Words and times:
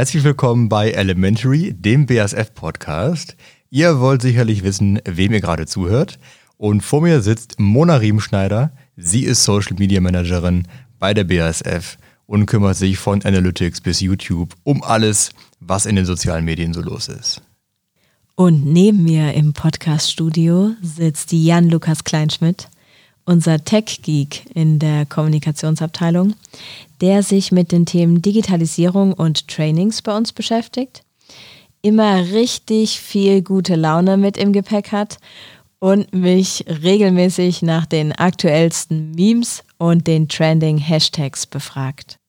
Herzlich 0.00 0.24
willkommen 0.24 0.70
bei 0.70 0.92
Elementary, 0.92 1.74
dem 1.74 2.06
BASF-Podcast. 2.06 3.36
Ihr 3.68 4.00
wollt 4.00 4.22
sicherlich 4.22 4.62
wissen, 4.64 4.98
wem 5.04 5.34
ihr 5.34 5.42
gerade 5.42 5.66
zuhört. 5.66 6.18
Und 6.56 6.80
vor 6.80 7.02
mir 7.02 7.20
sitzt 7.20 7.60
Mona 7.60 7.96
Riemenschneider. 7.96 8.72
Sie 8.96 9.24
ist 9.24 9.44
Social 9.44 9.76
Media 9.78 10.00
Managerin 10.00 10.66
bei 10.98 11.12
der 11.12 11.24
BASF 11.24 11.98
und 12.24 12.46
kümmert 12.46 12.78
sich 12.78 12.96
von 12.96 13.22
Analytics 13.22 13.82
bis 13.82 14.00
YouTube 14.00 14.54
um 14.62 14.82
alles, 14.82 15.32
was 15.60 15.84
in 15.84 15.96
den 15.96 16.06
sozialen 16.06 16.46
Medien 16.46 16.72
so 16.72 16.80
los 16.80 17.08
ist. 17.08 17.42
Und 18.36 18.64
neben 18.64 19.02
mir 19.04 19.34
im 19.34 19.52
Podcast-Studio 19.52 20.76
sitzt 20.80 21.30
Jan-Lukas 21.30 22.04
Kleinschmidt, 22.04 22.70
unser 23.30 23.64
Tech-Geek 23.64 24.42
in 24.54 24.80
der 24.80 25.06
Kommunikationsabteilung, 25.06 26.34
der 27.00 27.22
sich 27.22 27.52
mit 27.52 27.70
den 27.70 27.86
Themen 27.86 28.22
Digitalisierung 28.22 29.12
und 29.12 29.46
Trainings 29.46 30.02
bei 30.02 30.16
uns 30.16 30.32
beschäftigt, 30.32 31.04
immer 31.80 32.32
richtig 32.32 32.98
viel 32.98 33.42
gute 33.42 33.76
Laune 33.76 34.16
mit 34.16 34.36
im 34.36 34.52
Gepäck 34.52 34.90
hat 34.90 35.18
und 35.78 36.12
mich 36.12 36.64
regelmäßig 36.66 37.62
nach 37.62 37.86
den 37.86 38.12
aktuellsten 38.12 39.12
Memes 39.12 39.62
und 39.78 40.08
den 40.08 40.28
trending 40.28 40.78
Hashtags 40.78 41.46
befragt. 41.46 42.19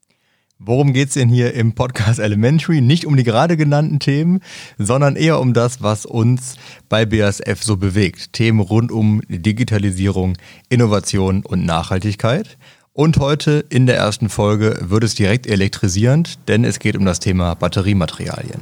Worum 0.64 0.94
geht 0.94 1.08
es 1.08 1.16
denn 1.16 1.28
hier 1.28 1.56
im 1.56 1.74
Podcast 1.74 2.20
Elementary? 2.20 2.82
Nicht 2.82 3.08
um 3.08 3.18
die 3.18 3.24
gerade 3.24 3.58
genannten 3.58 3.98
Themen, 3.98 4.42
sondern 4.78 5.16
eher 5.16 5.40
um 5.40 5.56
das, 5.56 5.82
was 5.82 6.06
uns 6.06 6.56
bei 6.88 7.04
BASF 7.04 7.64
so 7.64 7.78
bewegt. 7.78 8.34
Themen 8.34 8.60
rund 8.60 8.92
um 8.92 9.24
Digitalisierung, 9.28 10.38
Innovation 10.70 11.44
und 11.44 11.66
Nachhaltigkeit. 11.66 12.60
Und 12.94 13.18
heute 13.18 13.66
in 13.70 13.88
der 13.88 13.98
ersten 13.98 14.30
Folge 14.30 14.78
wird 14.82 15.04
es 15.04 15.16
direkt 15.16 15.48
elektrisierend, 15.48 16.48
denn 16.48 16.64
es 16.64 16.78
geht 16.78 16.96
um 16.96 17.06
das 17.06 17.20
Thema 17.20 17.56
Batteriematerialien. 17.56 18.62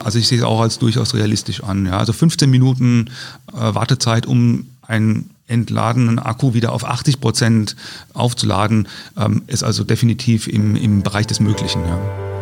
Also 0.00 0.18
ich 0.18 0.26
sehe 0.26 0.38
es 0.38 0.44
auch 0.44 0.60
als 0.60 0.80
durchaus 0.80 1.14
realistisch 1.14 1.62
an. 1.62 1.86
Ja. 1.86 1.98
Also 1.98 2.12
15 2.12 2.50
Minuten 2.50 3.10
äh, 3.52 3.74
Wartezeit, 3.74 4.26
um 4.26 4.66
einen 4.82 5.30
entladenen 5.46 6.18
Akku 6.18 6.54
wieder 6.54 6.72
auf 6.72 6.84
80 6.84 7.20
Prozent 7.20 7.76
aufzuladen, 8.12 8.88
ähm, 9.16 9.42
ist 9.46 9.62
also 9.62 9.84
definitiv 9.84 10.48
im, 10.48 10.76
im 10.76 11.02
Bereich 11.02 11.26
des 11.26 11.40
Möglichen. 11.40 11.82
Ja. 11.86 12.33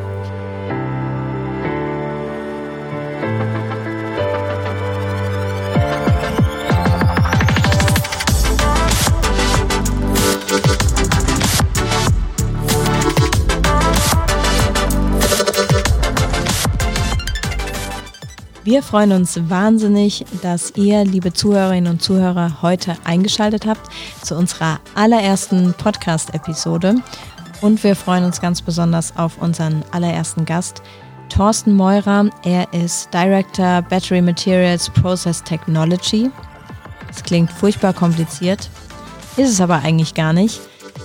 Wir 18.64 18.84
freuen 18.84 19.10
uns 19.10 19.40
wahnsinnig, 19.50 20.24
dass 20.40 20.72
ihr, 20.76 21.04
liebe 21.04 21.32
Zuhörerinnen 21.32 21.94
und 21.94 22.00
Zuhörer, 22.00 22.62
heute 22.62 22.96
eingeschaltet 23.02 23.66
habt 23.66 23.90
zu 24.22 24.36
unserer 24.36 24.78
allerersten 24.94 25.74
Podcast-Episode. 25.74 26.94
Und 27.60 27.82
wir 27.82 27.96
freuen 27.96 28.22
uns 28.22 28.40
ganz 28.40 28.62
besonders 28.62 29.16
auf 29.16 29.38
unseren 29.38 29.84
allerersten 29.90 30.44
Gast, 30.44 30.80
Thorsten 31.28 31.74
Meurer. 31.74 32.30
Er 32.44 32.72
ist 32.72 33.12
Director 33.12 33.82
Battery 33.82 34.22
Materials 34.22 34.88
Process 34.90 35.42
Technology. 35.42 36.30
Das 37.08 37.24
klingt 37.24 37.50
furchtbar 37.50 37.92
kompliziert, 37.92 38.70
ist 39.36 39.50
es 39.50 39.60
aber 39.60 39.80
eigentlich 39.80 40.14
gar 40.14 40.32
nicht. 40.32 40.60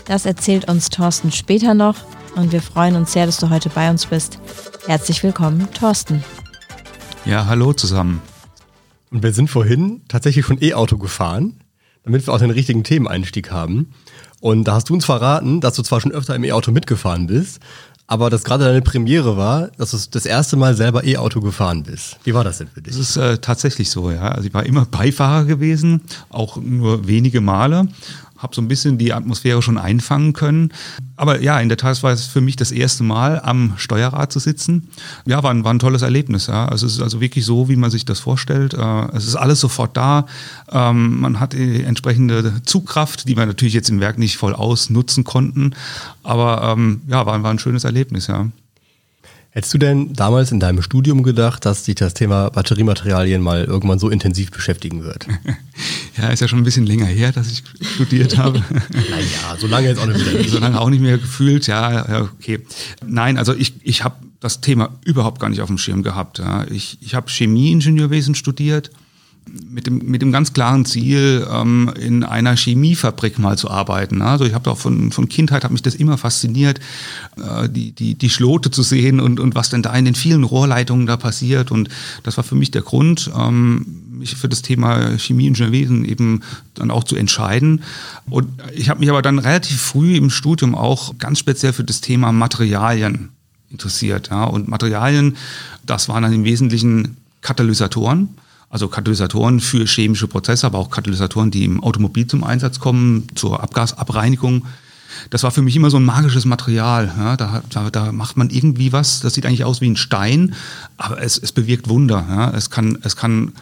Das 0.05 0.27
erzählt 0.27 0.69
uns 0.69 0.89
Thorsten 0.89 1.31
später 1.31 1.73
noch 1.73 1.95
und 2.35 2.51
wir 2.51 2.61
freuen 2.61 2.95
uns 2.95 3.13
sehr, 3.13 3.25
dass 3.25 3.37
du 3.37 3.49
heute 3.49 3.69
bei 3.69 3.89
uns 3.89 4.05
bist. 4.05 4.37
Herzlich 4.85 5.23
willkommen, 5.23 5.67
Thorsten. 5.73 6.23
Ja, 7.27 7.45
hallo 7.45 7.73
zusammen. 7.73 8.21
Und 9.11 9.21
wir 9.21 9.33
sind 9.33 9.49
vorhin 9.49 9.99
tatsächlich 10.07 10.45
von 10.45 10.63
E-Auto 10.63 10.97
gefahren, 10.97 11.59
damit 12.05 12.25
wir 12.25 12.33
auch 12.33 12.39
den 12.39 12.51
richtigen 12.51 12.85
Themeneinstieg 12.85 13.51
haben. 13.51 13.91
Und 14.39 14.63
da 14.63 14.75
hast 14.75 14.87
du 14.87 14.93
uns 14.93 15.03
verraten, 15.03 15.59
dass 15.59 15.75
du 15.75 15.83
zwar 15.83 15.99
schon 15.99 16.13
öfter 16.13 16.35
im 16.35 16.45
E-Auto 16.45 16.71
mitgefahren 16.71 17.27
bist, 17.27 17.59
aber 18.07 18.29
dass 18.29 18.45
gerade 18.45 18.63
deine 18.63 18.81
Premiere 18.81 19.35
war, 19.35 19.67
dass 19.77 19.91
du 19.91 19.97
das 20.09 20.25
erste 20.25 20.55
Mal 20.55 20.73
selber 20.77 21.03
E-Auto 21.03 21.41
gefahren 21.41 21.83
bist. 21.83 22.17
Wie 22.23 22.33
war 22.33 22.45
das 22.45 22.59
denn 22.59 22.69
für 22.69 22.81
dich? 22.81 22.95
Das 22.95 23.01
ist 23.01 23.17
äh, 23.17 23.39
tatsächlich 23.39 23.89
so, 23.89 24.09
ja. 24.09 24.29
Also 24.29 24.47
ich 24.47 24.53
war 24.53 24.65
immer 24.65 24.85
Beifahrer 24.85 25.43
gewesen, 25.43 26.03
auch 26.29 26.55
nur 26.55 27.09
wenige 27.09 27.41
Male 27.41 27.89
habe 28.37 28.55
so 28.55 28.61
ein 28.61 28.67
bisschen 28.67 28.97
die 28.97 29.13
Atmosphäre 29.13 29.61
schon 29.61 29.77
einfangen 29.77 30.33
können. 30.33 30.73
Aber 31.15 31.41
ja, 31.41 31.59
in 31.59 31.69
der 31.69 31.77
Tat 31.77 32.01
war 32.03 32.11
es 32.11 32.25
für 32.25 32.41
mich 32.41 32.55
das 32.55 32.71
erste 32.71 33.03
Mal 33.03 33.41
am 33.43 33.73
Steuerrad 33.77 34.31
zu 34.31 34.39
sitzen. 34.39 34.89
Ja, 35.25 35.41
war 35.43 35.51
ein, 35.51 35.63
war 35.63 35.73
ein 35.73 35.79
tolles 35.79 36.01
Erlebnis. 36.01 36.47
Ja. 36.47 36.67
Also 36.67 36.85
es 36.85 36.93
ist 36.93 37.01
also 37.01 37.21
wirklich 37.21 37.45
so, 37.45 37.69
wie 37.69 37.75
man 37.75 37.89
sich 37.89 38.05
das 38.05 38.19
vorstellt. 38.19 38.73
Äh, 38.73 39.07
es 39.15 39.27
ist 39.27 39.35
alles 39.35 39.59
sofort 39.59 39.97
da. 39.97 40.25
Ähm, 40.71 41.19
man 41.19 41.39
hat 41.39 41.53
die 41.53 41.83
entsprechende 41.83 42.61
Zugkraft, 42.63 43.27
die 43.27 43.35
wir 43.35 43.45
natürlich 43.45 43.73
jetzt 43.73 43.89
im 43.89 43.99
Werk 43.99 44.17
nicht 44.17 44.37
voll 44.37 44.53
ausnutzen 44.53 45.23
konnten. 45.23 45.73
Aber 46.23 46.73
ähm, 46.73 47.01
ja, 47.07 47.25
war, 47.25 47.41
war 47.41 47.51
ein 47.51 47.59
schönes 47.59 47.83
Erlebnis, 47.83 48.27
ja. 48.27 48.47
Hättest 49.57 49.73
du 49.73 49.79
denn 49.79 50.13
damals 50.13 50.51
in 50.51 50.59
deinem 50.59 50.83
Studium 50.83 51.23
gedacht, 51.23 51.65
dass 51.65 51.81
dich 51.81 51.95
das 51.95 52.13
Thema 52.13 52.51
Batteriematerialien 52.51 53.41
mal 53.41 53.63
irgendwann 53.63 53.97
so 53.97 54.07
intensiv 54.07 54.51
beschäftigen 54.51 55.03
wird? 55.03 55.25
ja, 56.17 56.29
ist 56.29 56.41
ja 56.41 56.47
schon 56.47 56.59
ein 56.59 56.63
bisschen 56.63 56.85
länger 56.85 57.07
her, 57.07 57.31
dass 57.31 57.51
ich 57.51 57.63
studiert 57.95 58.37
habe. 58.37 58.59
naja, 58.69 59.57
so 59.57 59.65
lange 59.65 59.87
jetzt 59.87 59.99
auch 59.99 60.05
nicht 60.05 60.23
mehr. 60.23 60.47
so 60.47 60.59
lange 60.59 60.79
auch 60.79 60.91
nicht 60.91 61.01
mehr 61.01 61.17
gefühlt, 61.17 61.65
ja, 61.65 62.27
okay. 62.37 62.59
Nein, 63.03 63.39
also 63.39 63.55
ich, 63.55 63.73
ich 63.81 64.03
habe 64.03 64.17
das 64.41 64.61
Thema 64.61 64.91
überhaupt 65.03 65.39
gar 65.39 65.49
nicht 65.49 65.61
auf 65.61 65.69
dem 65.69 65.79
Schirm 65.79 66.03
gehabt. 66.03 66.37
Ja. 66.37 66.67
Ich, 66.69 66.99
ich 67.01 67.15
habe 67.15 67.27
Chemieingenieurwesen 67.27 68.35
studiert 68.35 68.91
mit 69.69 69.87
dem, 69.87 69.99
mit 69.99 70.21
dem 70.21 70.31
ganz 70.31 70.53
klaren 70.53 70.85
Ziel, 70.85 71.47
ähm, 71.51 71.91
in 71.99 72.23
einer 72.23 72.55
Chemiefabrik 72.55 73.39
mal 73.39 73.57
zu 73.57 73.69
arbeiten. 73.69 74.21
Also 74.21 74.45
ich 74.45 74.53
habe 74.53 74.69
auch 74.71 74.77
von, 74.77 75.11
von 75.11 75.29
Kindheit 75.29 75.63
hat 75.63 75.71
mich 75.71 75.81
das 75.81 75.95
immer 75.95 76.17
fasziniert, 76.17 76.79
äh, 77.37 77.69
die, 77.69 77.91
die, 77.91 78.15
die 78.15 78.29
Schlote 78.29 78.71
zu 78.71 78.83
sehen 78.83 79.19
und, 79.19 79.39
und 79.39 79.55
was 79.55 79.69
denn 79.69 79.81
da 79.81 79.93
in 79.93 80.05
den 80.05 80.15
vielen 80.15 80.43
Rohrleitungen 80.43 81.07
da 81.07 81.17
passiert. 81.17 81.71
Und 81.71 81.89
das 82.23 82.37
war 82.37 82.43
für 82.43 82.55
mich 82.55 82.71
der 82.71 82.81
Grund, 82.81 83.31
ähm, 83.37 84.03
mich 84.11 84.35
für 84.35 84.49
das 84.49 84.61
Thema 84.61 85.17
Chemieingenieurwesen 85.17 86.05
eben 86.05 86.41
dann 86.73 86.91
auch 86.91 87.03
zu 87.03 87.15
entscheiden. 87.15 87.83
Und 88.29 88.47
ich 88.73 88.89
habe 88.89 88.99
mich 88.99 89.09
aber 89.09 89.21
dann 89.21 89.39
relativ 89.39 89.79
früh 89.79 90.15
im 90.15 90.29
Studium 90.29 90.75
auch 90.75 91.17
ganz 91.17 91.39
speziell 91.39 91.73
für 91.73 91.83
das 91.83 92.01
Thema 92.01 92.31
Materialien 92.31 93.29
interessiert. 93.69 94.29
Ja. 94.29 94.45
Und 94.45 94.67
Materialien, 94.67 95.37
das 95.85 96.09
waren 96.09 96.23
dann 96.23 96.33
im 96.33 96.43
Wesentlichen 96.43 97.17
Katalysatoren 97.41 98.29
also 98.69 98.87
Katalysatoren 98.87 99.59
für 99.59 99.85
chemische 99.85 100.27
Prozesse, 100.27 100.65
aber 100.65 100.77
auch 100.77 100.89
Katalysatoren, 100.89 101.51
die 101.51 101.63
im 101.63 101.81
Automobil 101.83 102.27
zum 102.27 102.43
Einsatz 102.43 102.79
kommen, 102.79 103.27
zur 103.35 103.63
Abgasabreinigung. 103.63 104.65
Das 105.29 105.43
war 105.43 105.51
für 105.51 105.61
mich 105.61 105.75
immer 105.75 105.89
so 105.89 105.97
ein 105.97 106.05
magisches 106.05 106.45
Material. 106.45 107.11
Ja, 107.17 107.37
da, 107.37 107.63
da, 107.69 107.89
da, 107.89 108.11
macht 108.11 108.37
man 108.37 108.49
irgendwie 108.49 108.91
was, 108.91 109.21
das 109.21 109.33
sieht 109.33 109.45
eigentlich 109.45 109.63
aus 109.63 109.81
wie 109.81 109.89
ein 109.89 109.95
Stein, 109.95 110.53
aber 110.97 111.21
es, 111.21 111.37
es 111.37 111.51
bewirkt 111.51 111.89
Wunder. 111.89 112.25
Ja. 112.29 112.51
Es, 112.51 112.69
kann, 112.69 112.99
es 113.03 113.15
kann 113.15 113.53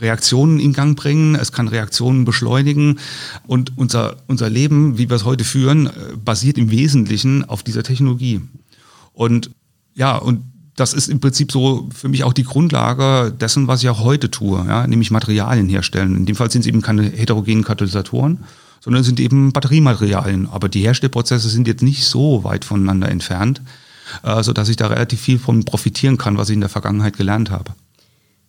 Reaktionen 0.00 0.58
in 0.58 0.72
Gang 0.72 0.96
bringen, 0.96 1.34
es 1.34 1.52
kann 1.52 1.68
Reaktionen 1.68 2.24
beschleunigen 2.24 2.98
und 3.46 3.76
unser, 3.76 4.16
unser 4.26 4.48
Leben, 4.48 4.98
wie 4.98 5.08
wir 5.08 5.16
es 5.16 5.24
heute 5.24 5.44
führen, 5.44 5.86
äh, 5.86 5.90
basiert 6.16 6.58
im 6.58 6.70
Wesentlichen 6.70 7.44
auf 7.44 7.62
dieser 7.62 7.82
Technologie. 7.82 8.40
Und 9.12 9.50
ja, 9.94 10.16
und 10.16 10.42
das 10.80 10.94
ist 10.94 11.08
im 11.08 11.20
Prinzip 11.20 11.52
so 11.52 11.88
für 11.94 12.08
mich 12.08 12.24
auch 12.24 12.32
die 12.32 12.44
Grundlage 12.44 13.32
dessen, 13.32 13.68
was 13.68 13.82
ich 13.82 13.88
auch 13.90 14.02
heute 14.02 14.30
tue, 14.30 14.64
ja, 14.66 14.86
nämlich 14.86 15.10
Materialien 15.10 15.68
herstellen. 15.68 16.16
In 16.16 16.26
dem 16.26 16.36
Fall 16.36 16.50
sind 16.50 16.62
es 16.62 16.66
eben 16.66 16.80
keine 16.80 17.02
heterogenen 17.02 17.64
Katalysatoren, 17.64 18.44
sondern 18.80 19.04
sind 19.04 19.20
eben 19.20 19.52
Batteriematerialien. 19.52 20.48
Aber 20.50 20.70
die 20.70 20.80
Herstellprozesse 20.80 21.50
sind 21.50 21.68
jetzt 21.68 21.82
nicht 21.82 22.04
so 22.04 22.44
weit 22.44 22.64
voneinander 22.64 23.10
entfernt, 23.10 23.60
äh, 24.22 24.42
sodass 24.42 24.70
ich 24.70 24.76
da 24.76 24.86
relativ 24.86 25.20
viel 25.20 25.38
von 25.38 25.64
profitieren 25.64 26.16
kann, 26.16 26.38
was 26.38 26.48
ich 26.48 26.54
in 26.54 26.60
der 26.60 26.70
Vergangenheit 26.70 27.16
gelernt 27.16 27.50
habe. 27.50 27.72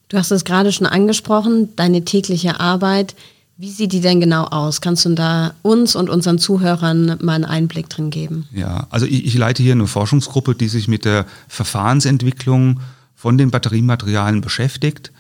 Du 0.08 0.18
hast 0.18 0.32
es 0.32 0.46
gerade 0.46 0.72
schon 0.72 0.88
angesprochen, 0.88 1.70
deine 1.76 2.06
tägliche 2.06 2.60
Arbeit 2.60 3.16
wie 3.62 3.70
sieht 3.70 3.94
die 3.94 4.02
denn 4.02 4.20
genau 4.20 4.46
aus? 4.46 4.82
Kannst 4.82 5.06
du 5.06 5.14
da 5.14 5.54
uns 5.62 5.96
und 5.96 6.10
unseren 6.10 6.40
Zuhörern 6.40 7.20
mal 7.22 7.36
einen 7.36 7.46
Einblick 7.46 7.90
drin 7.90 8.10
geben? 8.10 8.48
Ja, 8.52 8.88
also 8.90 9.06
ich, 9.06 9.24
ich 9.24 9.36
leite 9.36 9.62
hier 9.62 9.74
eine 9.74 9.86
Forschungsgruppe, 9.86 10.56
die 10.56 10.68
sich 10.68 10.88
mit 10.88 11.06
der 11.06 11.28
Verfahrensentwicklung 11.48 12.80
von 13.16 13.38
den 13.38 13.52
Batteriematerialien 13.52 14.42
beschäftigt. 14.42 15.12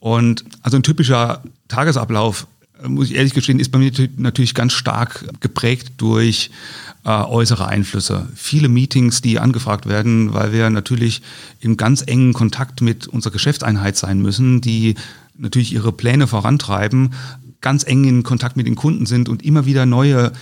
Und 0.00 0.44
also 0.62 0.78
ein 0.78 0.82
typischer 0.82 1.42
Tagesablauf, 1.68 2.46
äh, 2.82 2.88
muss 2.88 3.10
ich 3.10 3.16
ehrlich 3.16 3.34
gestehen, 3.34 3.60
ist 3.60 3.70
bei 3.70 3.78
mir 3.78 3.92
natürlich 4.16 4.54
ganz 4.54 4.72
stark 4.72 5.26
geprägt 5.40 5.92
durch 5.98 6.50
äh, 7.04 7.10
äußere 7.10 7.68
Einflüsse. 7.68 8.26
Viele 8.34 8.68
Meetings, 8.68 9.20
die 9.20 9.38
angefragt 9.38 9.86
werden, 9.86 10.32
weil 10.32 10.54
wir 10.54 10.70
natürlich 10.70 11.20
in 11.60 11.76
ganz 11.76 12.02
engen 12.06 12.32
Kontakt 12.32 12.80
mit 12.80 13.08
unserer 13.08 13.34
Geschäftseinheit 13.34 13.98
sein 13.98 14.22
müssen, 14.22 14.62
die 14.62 14.94
natürlich 15.36 15.72
ihre 15.72 15.92
Pläne 15.92 16.26
vorantreiben, 16.26 17.10
ganz 17.64 17.84
eng 17.84 18.04
in 18.04 18.22
Kontakt 18.22 18.56
mit 18.56 18.66
den 18.66 18.76
Kunden 18.76 19.06
sind 19.06 19.30
und 19.30 19.42
immer 19.42 19.64
wieder 19.64 19.86
neue 19.86 20.32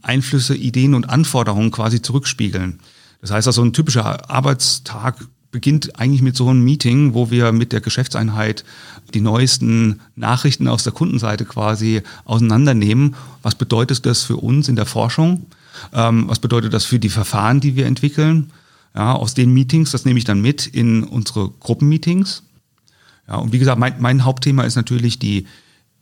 Einflüsse, 0.00 0.56
Ideen 0.56 0.94
und 0.94 1.08
Anforderungen 1.08 1.70
quasi 1.70 2.00
zurückspiegeln. 2.00 2.80
Das 3.20 3.30
heißt 3.30 3.46
also, 3.46 3.62
ein 3.62 3.74
typischer 3.74 4.30
Arbeitstag 4.30 5.16
beginnt 5.50 6.00
eigentlich 6.00 6.22
mit 6.22 6.34
so 6.34 6.48
einem 6.48 6.64
Meeting, 6.64 7.12
wo 7.12 7.30
wir 7.30 7.52
mit 7.52 7.72
der 7.72 7.82
Geschäftseinheit 7.82 8.64
die 9.12 9.20
neuesten 9.20 10.00
Nachrichten 10.16 10.66
aus 10.66 10.82
der 10.82 10.94
Kundenseite 10.94 11.44
quasi 11.44 12.00
auseinandernehmen. 12.24 13.16
Was 13.42 13.54
bedeutet 13.54 14.06
das 14.06 14.22
für 14.22 14.38
uns 14.38 14.68
in 14.68 14.76
der 14.76 14.86
Forschung? 14.86 15.44
Ähm, 15.92 16.24
was 16.26 16.38
bedeutet 16.38 16.72
das 16.72 16.86
für 16.86 16.98
die 16.98 17.10
Verfahren, 17.10 17.60
die 17.60 17.76
wir 17.76 17.84
entwickeln? 17.84 18.50
Ja, 18.94 19.12
aus 19.12 19.34
den 19.34 19.52
Meetings, 19.52 19.90
das 19.90 20.06
nehme 20.06 20.18
ich 20.18 20.24
dann 20.24 20.40
mit 20.40 20.66
in 20.66 21.04
unsere 21.04 21.50
Gruppenmeetings. 21.60 22.44
Ja, 23.28 23.36
und 23.36 23.52
wie 23.52 23.58
gesagt, 23.58 23.78
mein, 23.78 23.94
mein 24.00 24.24
Hauptthema 24.24 24.64
ist 24.64 24.76
natürlich 24.76 25.18
die, 25.18 25.46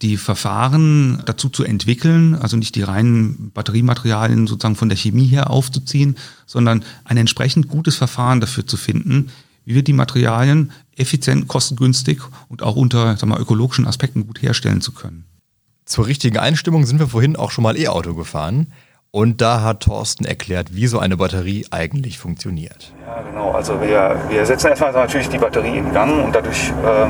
die 0.02 0.16
Verfahren 0.16 1.22
dazu 1.26 1.48
zu 1.48 1.64
entwickeln, 1.64 2.34
also 2.34 2.56
nicht 2.56 2.74
die 2.74 2.82
reinen 2.82 3.50
Batteriematerialien 3.52 4.46
sozusagen 4.46 4.76
von 4.76 4.88
der 4.88 4.96
Chemie 4.96 5.26
her 5.26 5.50
aufzuziehen, 5.50 6.16
sondern 6.46 6.84
ein 7.04 7.16
entsprechend 7.16 7.68
gutes 7.68 7.96
Verfahren 7.96 8.40
dafür 8.40 8.66
zu 8.66 8.76
finden, 8.76 9.30
wie 9.64 9.74
wir 9.74 9.82
die 9.82 9.92
Materialien 9.92 10.72
effizient, 10.96 11.48
kostengünstig 11.48 12.20
und 12.48 12.62
auch 12.62 12.76
unter 12.76 13.16
sagen 13.16 13.32
wir, 13.32 13.38
ökologischen 13.38 13.86
Aspekten 13.86 14.26
gut 14.26 14.40
herstellen 14.42 14.80
zu 14.80 14.92
können. 14.92 15.24
Zur 15.84 16.06
richtigen 16.06 16.38
Einstimmung 16.38 16.86
sind 16.86 16.98
wir 16.98 17.08
vorhin 17.08 17.36
auch 17.36 17.50
schon 17.50 17.64
mal 17.64 17.76
E-Auto 17.76 18.14
gefahren. 18.14 18.72
Und 19.12 19.40
da 19.40 19.62
hat 19.62 19.80
Thorsten 19.80 20.24
erklärt, 20.24 20.72
wie 20.72 20.86
so 20.86 21.00
eine 21.00 21.16
Batterie 21.16 21.66
eigentlich 21.72 22.18
funktioniert. 22.18 22.92
Ja, 23.04 23.22
genau. 23.22 23.50
Also 23.50 23.80
wir, 23.80 24.20
wir 24.28 24.46
setzen 24.46 24.68
erstmal 24.68 24.92
natürlich 24.92 25.28
die 25.28 25.38
Batterie 25.38 25.78
in 25.78 25.92
Gang 25.92 26.24
und 26.24 26.32
dadurch 26.32 26.70
äh, 26.84 27.02
äh, 27.02 27.06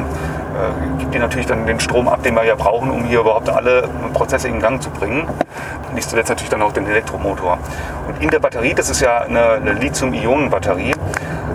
gibt 0.98 1.14
die 1.14 1.18
natürlich 1.18 1.46
dann 1.46 1.66
den 1.66 1.80
Strom 1.80 2.08
ab, 2.08 2.22
den 2.22 2.34
wir 2.34 2.44
ja 2.44 2.54
brauchen, 2.54 2.90
um 2.90 3.04
hier 3.04 3.20
überhaupt 3.20 3.48
alle 3.48 3.88
Prozesse 4.12 4.48
in 4.48 4.60
Gang 4.60 4.82
zu 4.82 4.90
bringen. 4.90 5.26
Nicht 5.94 6.08
zuletzt 6.08 6.28
natürlich 6.28 6.50
dann 6.50 6.62
auch 6.62 6.72
den 6.72 6.86
Elektromotor. 6.86 7.58
Und 8.06 8.22
in 8.22 8.30
der 8.30 8.38
Batterie, 8.38 8.74
das 8.74 8.90
ist 8.90 9.00
ja 9.00 9.18
eine, 9.18 9.52
eine 9.52 9.72
Lithium-Ionen-Batterie, 9.72 10.94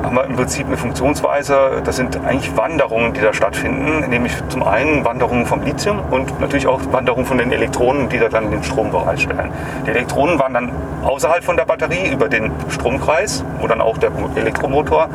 haben 0.03 0.15
wir 0.15 0.25
im 0.25 0.35
Prinzip 0.35 0.67
eine 0.67 0.77
Funktionsweise, 0.77 1.81
das 1.83 1.95
sind 1.95 2.17
eigentlich 2.25 2.55
Wanderungen, 2.55 3.13
die 3.13 3.21
da 3.21 3.33
stattfinden, 3.33 4.07
nämlich 4.09 4.33
zum 4.49 4.63
einen 4.63 5.03
Wanderungen 5.03 5.45
vom 5.45 5.63
Lithium 5.63 5.99
und 6.11 6.39
natürlich 6.39 6.67
auch 6.67 6.79
Wanderungen 6.91 7.25
von 7.25 7.37
den 7.37 7.51
Elektronen, 7.51 8.09
die 8.09 8.19
da 8.19 8.29
dann 8.29 8.51
den 8.51 8.63
Strom 8.63 8.91
bereitstellen. 8.91 9.51
Die 9.85 9.89
Elektronen 9.89 10.37
wandern 10.37 10.71
außerhalb 11.03 11.43
von 11.43 11.57
der 11.57 11.65
Batterie 11.65 12.11
über 12.11 12.29
den 12.29 12.51
Stromkreis, 12.69 13.43
wo 13.59 13.67
dann 13.67 13.81
auch 13.81 13.97
der 13.97 14.11
Elektromotor 14.35 15.09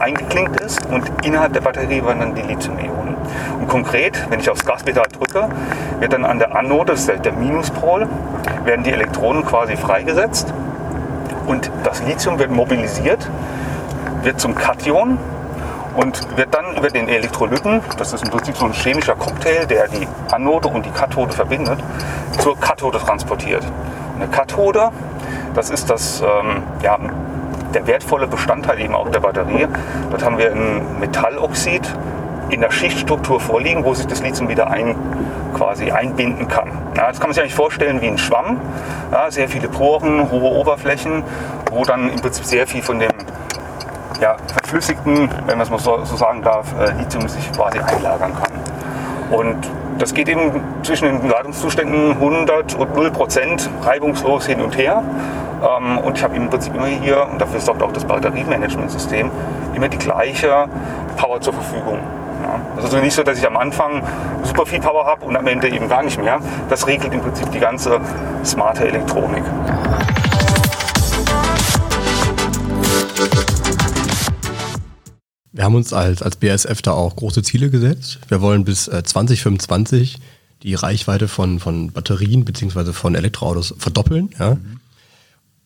eingeklinkt 0.00 0.60
ist 0.60 0.84
und 0.86 1.04
innerhalb 1.24 1.52
der 1.52 1.60
Batterie 1.60 2.02
wandern 2.04 2.34
die 2.34 2.42
Lithium-Ionen. 2.42 3.13
Und 3.58 3.68
konkret, 3.68 4.30
wenn 4.30 4.40
ich 4.40 4.50
aufs 4.50 4.64
Gaspedal 4.64 5.06
drücke, 5.18 5.48
wird 6.00 6.12
dann 6.12 6.24
an 6.24 6.38
der 6.38 6.56
Anode, 6.56 6.92
das 6.92 7.08
ist 7.08 7.24
der 7.24 7.32
Minuspol, 7.32 8.06
werden 8.64 8.84
die 8.84 8.92
Elektronen 8.92 9.44
quasi 9.44 9.76
freigesetzt 9.76 10.52
und 11.46 11.70
das 11.84 12.02
Lithium 12.02 12.38
wird 12.38 12.50
mobilisiert 12.50 13.28
wird 14.24 14.40
zum 14.40 14.54
Kation 14.54 15.18
und 15.96 16.36
wird 16.36 16.52
dann 16.54 16.76
über 16.76 16.88
den 16.88 17.08
Elektrolyten, 17.08 17.80
das 17.98 18.12
ist 18.12 18.24
im 18.24 18.30
Prinzip 18.30 18.56
so 18.56 18.64
ein 18.64 18.72
chemischer 18.72 19.14
Cocktail, 19.14 19.66
der 19.66 19.88
die 19.88 20.08
Anode 20.32 20.68
und 20.68 20.84
die 20.84 20.90
Kathode 20.90 21.32
verbindet, 21.32 21.78
zur 22.38 22.58
Kathode 22.58 22.98
transportiert. 22.98 23.64
Eine 24.16 24.28
Kathode, 24.28 24.90
das 25.54 25.70
ist 25.70 25.88
das, 25.90 26.20
ähm, 26.20 26.62
ja, 26.82 26.98
der 27.74 27.86
wertvolle 27.86 28.26
Bestandteil 28.26 28.80
eben 28.80 28.94
auch 28.94 29.08
der 29.08 29.20
Batterie. 29.20 29.66
Dort 30.10 30.24
haben 30.24 30.38
wir 30.38 30.52
ein 30.52 30.98
Metalloxid 31.00 31.82
in 32.50 32.60
der 32.60 32.70
Schichtstruktur 32.70 33.40
vorliegen, 33.40 33.84
wo 33.84 33.94
sich 33.94 34.06
das 34.06 34.22
Lithium 34.22 34.48
wieder 34.48 34.70
ein, 34.70 34.94
quasi 35.54 35.90
einbinden 35.90 36.48
kann. 36.48 36.70
Ja, 36.96 37.08
das 37.08 37.18
kann 37.18 37.28
man 37.28 37.34
sich 37.34 37.42
eigentlich 37.42 37.54
vorstellen 37.54 38.00
wie 38.00 38.08
ein 38.08 38.18
Schwamm. 38.18 38.60
Ja, 39.12 39.30
sehr 39.30 39.48
viele 39.48 39.68
Poren, 39.68 40.30
hohe 40.30 40.50
Oberflächen, 40.50 41.22
wo 41.70 41.84
dann 41.84 42.10
im 42.10 42.20
Prinzip 42.20 42.44
sehr 42.44 42.66
viel 42.66 42.82
von 42.82 42.98
dem 42.98 43.10
ja, 44.20 44.36
verflüssigten, 44.46 45.28
wenn 45.46 45.58
man 45.58 45.60
es 45.60 45.70
mal 45.70 45.78
so, 45.78 46.04
so 46.04 46.16
sagen 46.16 46.42
darf, 46.42 46.66
äh, 46.80 46.92
Lithium 46.98 47.28
sich 47.28 47.50
quasi 47.52 47.78
einlagern 47.78 48.32
kann. 48.34 48.52
Und 49.30 49.68
das 49.98 50.14
geht 50.14 50.28
eben 50.28 50.60
zwischen 50.82 51.06
den 51.06 51.28
Ladungszuständen 51.28 52.12
100 52.12 52.74
und 52.74 52.94
0 52.94 53.10
Prozent 53.10 53.70
reibungslos 53.82 54.46
hin 54.46 54.60
und 54.60 54.76
her. 54.76 55.02
Ähm, 55.62 55.98
und 55.98 56.18
ich 56.18 56.24
habe 56.24 56.36
im 56.36 56.50
Prinzip 56.50 56.74
immer 56.74 56.86
hier, 56.86 57.26
und 57.30 57.40
dafür 57.40 57.60
sorgt 57.60 57.82
auch 57.82 57.92
das 57.92 58.04
Batteriemanagementsystem, 58.04 59.30
immer 59.74 59.88
die 59.88 59.98
gleiche 59.98 60.66
Power 61.16 61.40
zur 61.40 61.54
Verfügung. 61.54 61.98
Ja, 62.54 62.82
also 62.82 63.00
nicht 63.00 63.14
so, 63.14 63.22
dass 63.24 63.38
ich 63.38 63.46
am 63.46 63.56
Anfang 63.56 64.02
super 64.44 64.64
viel 64.64 64.78
Power 64.78 65.06
habe 65.06 65.24
und 65.24 65.36
am 65.36 65.46
Ende 65.46 65.68
eben 65.68 65.88
gar 65.88 66.04
nicht 66.04 66.18
mehr. 66.18 66.40
Das 66.68 66.86
regelt 66.86 67.12
im 67.12 67.20
Prinzip 67.20 67.50
die 67.50 67.58
ganze 67.58 68.00
smarte 68.44 68.86
Elektronik. 68.86 69.42
Wir 75.50 75.64
haben 75.64 75.74
uns 75.74 75.92
als, 75.92 76.22
als 76.22 76.36
BASF 76.36 76.82
da 76.82 76.92
auch 76.92 77.16
große 77.16 77.42
Ziele 77.42 77.70
gesetzt. 77.70 78.20
Wir 78.28 78.40
wollen 78.40 78.64
bis 78.64 78.86
äh, 78.86 79.02
2025 79.02 80.18
die 80.62 80.74
Reichweite 80.74 81.26
von, 81.26 81.58
von 81.58 81.90
Batterien 81.90 82.44
bzw. 82.44 82.92
von 82.92 83.16
Elektroautos 83.16 83.74
verdoppeln. 83.78 84.30
Ja? 84.38 84.58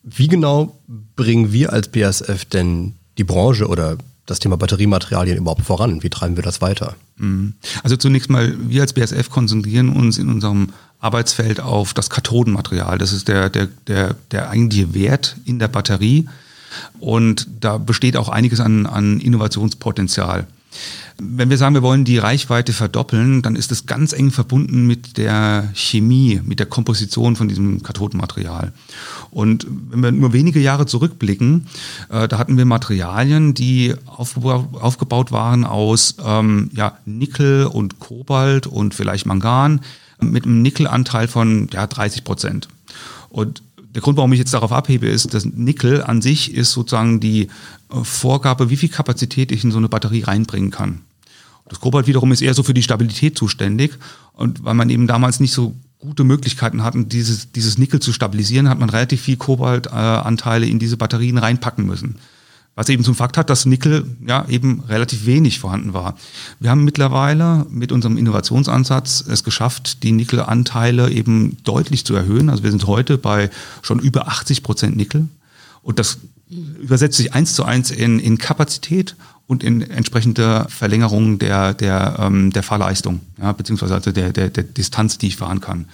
Wie 0.03 0.29
genau 0.29 0.79
bringen 1.17 1.53
wir 1.53 1.73
als 1.73 1.89
BASF 1.89 2.47
denn 2.47 2.95
die 3.19 3.25
Branche 3.25 3.67
oder 3.67 3.99
das 4.29 4.39
Thema 4.39 4.57
Batteriematerialien 4.57 5.39
überhaupt 5.39 5.63
voran? 5.63 6.03
Wie 6.03 6.11
treiben 6.11 6.37
wir 6.37 6.43
das 6.43 6.61
weiter? 6.61 6.95
Mhm. 7.17 7.55
Also 7.83 7.97
zunächst 7.97 8.29
mal, 8.31 8.55
wir 8.69 8.83
als 8.83 8.93
BASF 8.93 9.31
konzentrieren 9.31 9.89
uns 9.89 10.19
in 10.19 10.29
unserem 10.29 10.69
Arbeitsfeld 11.01 11.61
auf 11.61 11.95
das 11.95 12.11
Kathodenmaterial. 12.11 12.99
Das 12.99 13.13
ist 13.13 13.29
der, 13.29 13.49
der, 13.49 13.69
der, 13.87 14.17
der 14.31 14.51
eigentliche 14.51 14.95
Wert 14.95 15.37
in 15.45 15.59
der 15.59 15.69
Batterie. 15.69 16.29
Und 17.01 17.47
da 17.61 17.79
besteht 17.79 18.17
auch 18.17 18.29
einiges 18.29 18.61
an, 18.61 18.85
an 18.87 19.19
Innovationspotenzial. 19.19 20.47
Wenn 21.21 21.51
wir 21.51 21.59
sagen, 21.59 21.75
wir 21.75 21.83
wollen 21.83 22.05
die 22.05 22.19
Reichweite 22.19 22.73
verdoppeln, 22.73 23.43
dann 23.43 23.57
ist 23.57 23.73
es 23.73 23.87
ganz 23.87 24.13
eng 24.13 24.31
verbunden 24.31 24.87
mit 24.87 25.17
der 25.17 25.69
Chemie, 25.75 26.41
mit 26.45 26.61
der 26.61 26.67
Komposition 26.67 27.35
von 27.35 27.49
diesem 27.49 27.83
Kathodenmaterial. 27.83 28.73
Und 29.33 29.67
wenn 29.91 30.01
wir 30.01 30.13
nur 30.13 30.33
wenige 30.33 30.61
Jahre 30.61 30.87
zurückblicken, 30.87 31.67
äh, 32.09 32.29
da 32.29 32.39
hatten 32.39 32.57
wir 32.57 32.65
Materialien, 32.65 33.53
die 33.53 33.95
aufgebaut, 34.07 34.69
aufgebaut 34.81 35.33
waren 35.33 35.65
aus 35.65 36.15
ähm, 36.25 36.71
ja, 36.73 36.99
Nickel 37.05 37.67
und 37.67 37.99
Kobalt 37.99 38.69
und 38.69 38.95
vielleicht 38.95 39.27
Mangan 39.27 39.81
mit 40.21 40.45
einem 40.45 40.63
Nickelanteil 40.63 41.27
von 41.27 41.69
ja, 41.73 41.87
30 41.87 42.23
Prozent. 42.23 42.69
Und 43.29 43.63
der 43.95 44.03
Grund, 44.03 44.17
warum 44.17 44.33
ich 44.33 44.39
jetzt 44.39 44.55
darauf 44.55 44.71
abhebe, 44.73 45.09
ist, 45.09 45.35
dass 45.35 45.45
Nickel 45.45 46.03
an 46.03 46.23
sich 46.23 46.55
ist 46.55 46.73
sozusagen 46.73 47.19
die 47.19 47.49
äh, 47.91 48.05
Vorgabe, 48.05 48.71
wie 48.71 48.77
viel 48.77 48.89
Kapazität 48.89 49.51
ich 49.51 49.65
in 49.65 49.73
so 49.73 49.79
eine 49.79 49.89
Batterie 49.89 50.23
reinbringen 50.23 50.71
kann. 50.71 51.01
Das 51.69 51.81
Kobalt 51.81 52.07
wiederum 52.07 52.33
ist 52.33 52.43
eher 52.43 52.55
so 52.55 52.63
für 52.63 52.75
die 52.75 52.83
Stabilität 52.83 53.37
zuständig. 53.37 53.93
Und 54.33 54.65
weil 54.65 54.75
man 54.75 54.91
eben 54.91 55.07
damals 55.07 55.41
nicht 55.41 55.53
so 55.53 55.75
gute 55.99 56.25
Möglichkeiten 56.25 56.85
hatten, 56.85 57.09
dieses, 57.09 57.53
dieses 57.53 57.79
Nickel 57.79 58.01
zu 58.01 58.13
stabilisieren, 58.13 58.69
hat 58.69 58.79
man 58.79 58.91
relativ 58.91 59.23
viel 59.23 59.37
Kobaltanteile 59.37 60.67
in 60.67 60.79
diese 60.79 60.97
Batterien 60.97 61.39
reinpacken 61.39 61.87
müssen. 61.87 62.17
Was 62.77 62.89
eben 62.89 63.03
zum 63.03 63.17
Fakt 63.17 63.37
hat, 63.37 63.51
dass 63.51 63.67
Nickel 63.67 64.07
ja 64.25 64.47
eben 64.49 64.85
relativ 64.89 65.27
wenig 65.27 65.59
vorhanden 65.59 65.95
war. 65.95 66.17
Wir 66.61 66.71
haben 66.71 66.85
mittlerweile 66.85 67.67
mit 67.69 67.91
unserem 67.91 68.17
Innovationsansatz 68.17 69.25
es 69.29 69.43
geschafft, 69.43 70.05
die 70.05 70.13
Nickelanteile 70.13 71.11
eben 71.11 71.57
deutlich 71.65 72.07
zu 72.07 72.15
erhöhen. 72.15 72.49
Also 72.49 72.63
wir 72.63 72.71
sind 72.71 72.87
heute 72.87 73.19
bei 73.19 73.51
schon 73.83 73.99
über 73.99 74.29
80 74.29 74.63
Prozent 74.63 74.97
Nickel. 74.97 75.27
Und 75.83 75.99
das 75.99 76.19
übersetzt 76.51 77.17
sich 77.17 77.35
eins 77.35 77.55
zu 77.55 77.65
eins 77.65 77.91
in, 77.91 78.19
in 78.19 78.39
Kapazität 78.39 79.17
und 79.47 79.65
in 79.65 79.83
entsprechende 79.83 80.67
Verlängerung 80.69 81.39
der, 81.39 81.75
der, 81.75 82.17
ähm, 82.21 82.53
der 82.53 82.63
Fahrleistung, 82.63 83.21
ja, 83.41 83.53
beziehungsweise 83.53 83.95
also 83.95 84.13
der, 84.13 84.33
der, 84.33 84.51
der 84.51 84.65
Distanz, 84.65 85.19
die 85.19 85.29
ich 85.29 85.37
fahren 85.37 85.61
kann. 85.61 85.87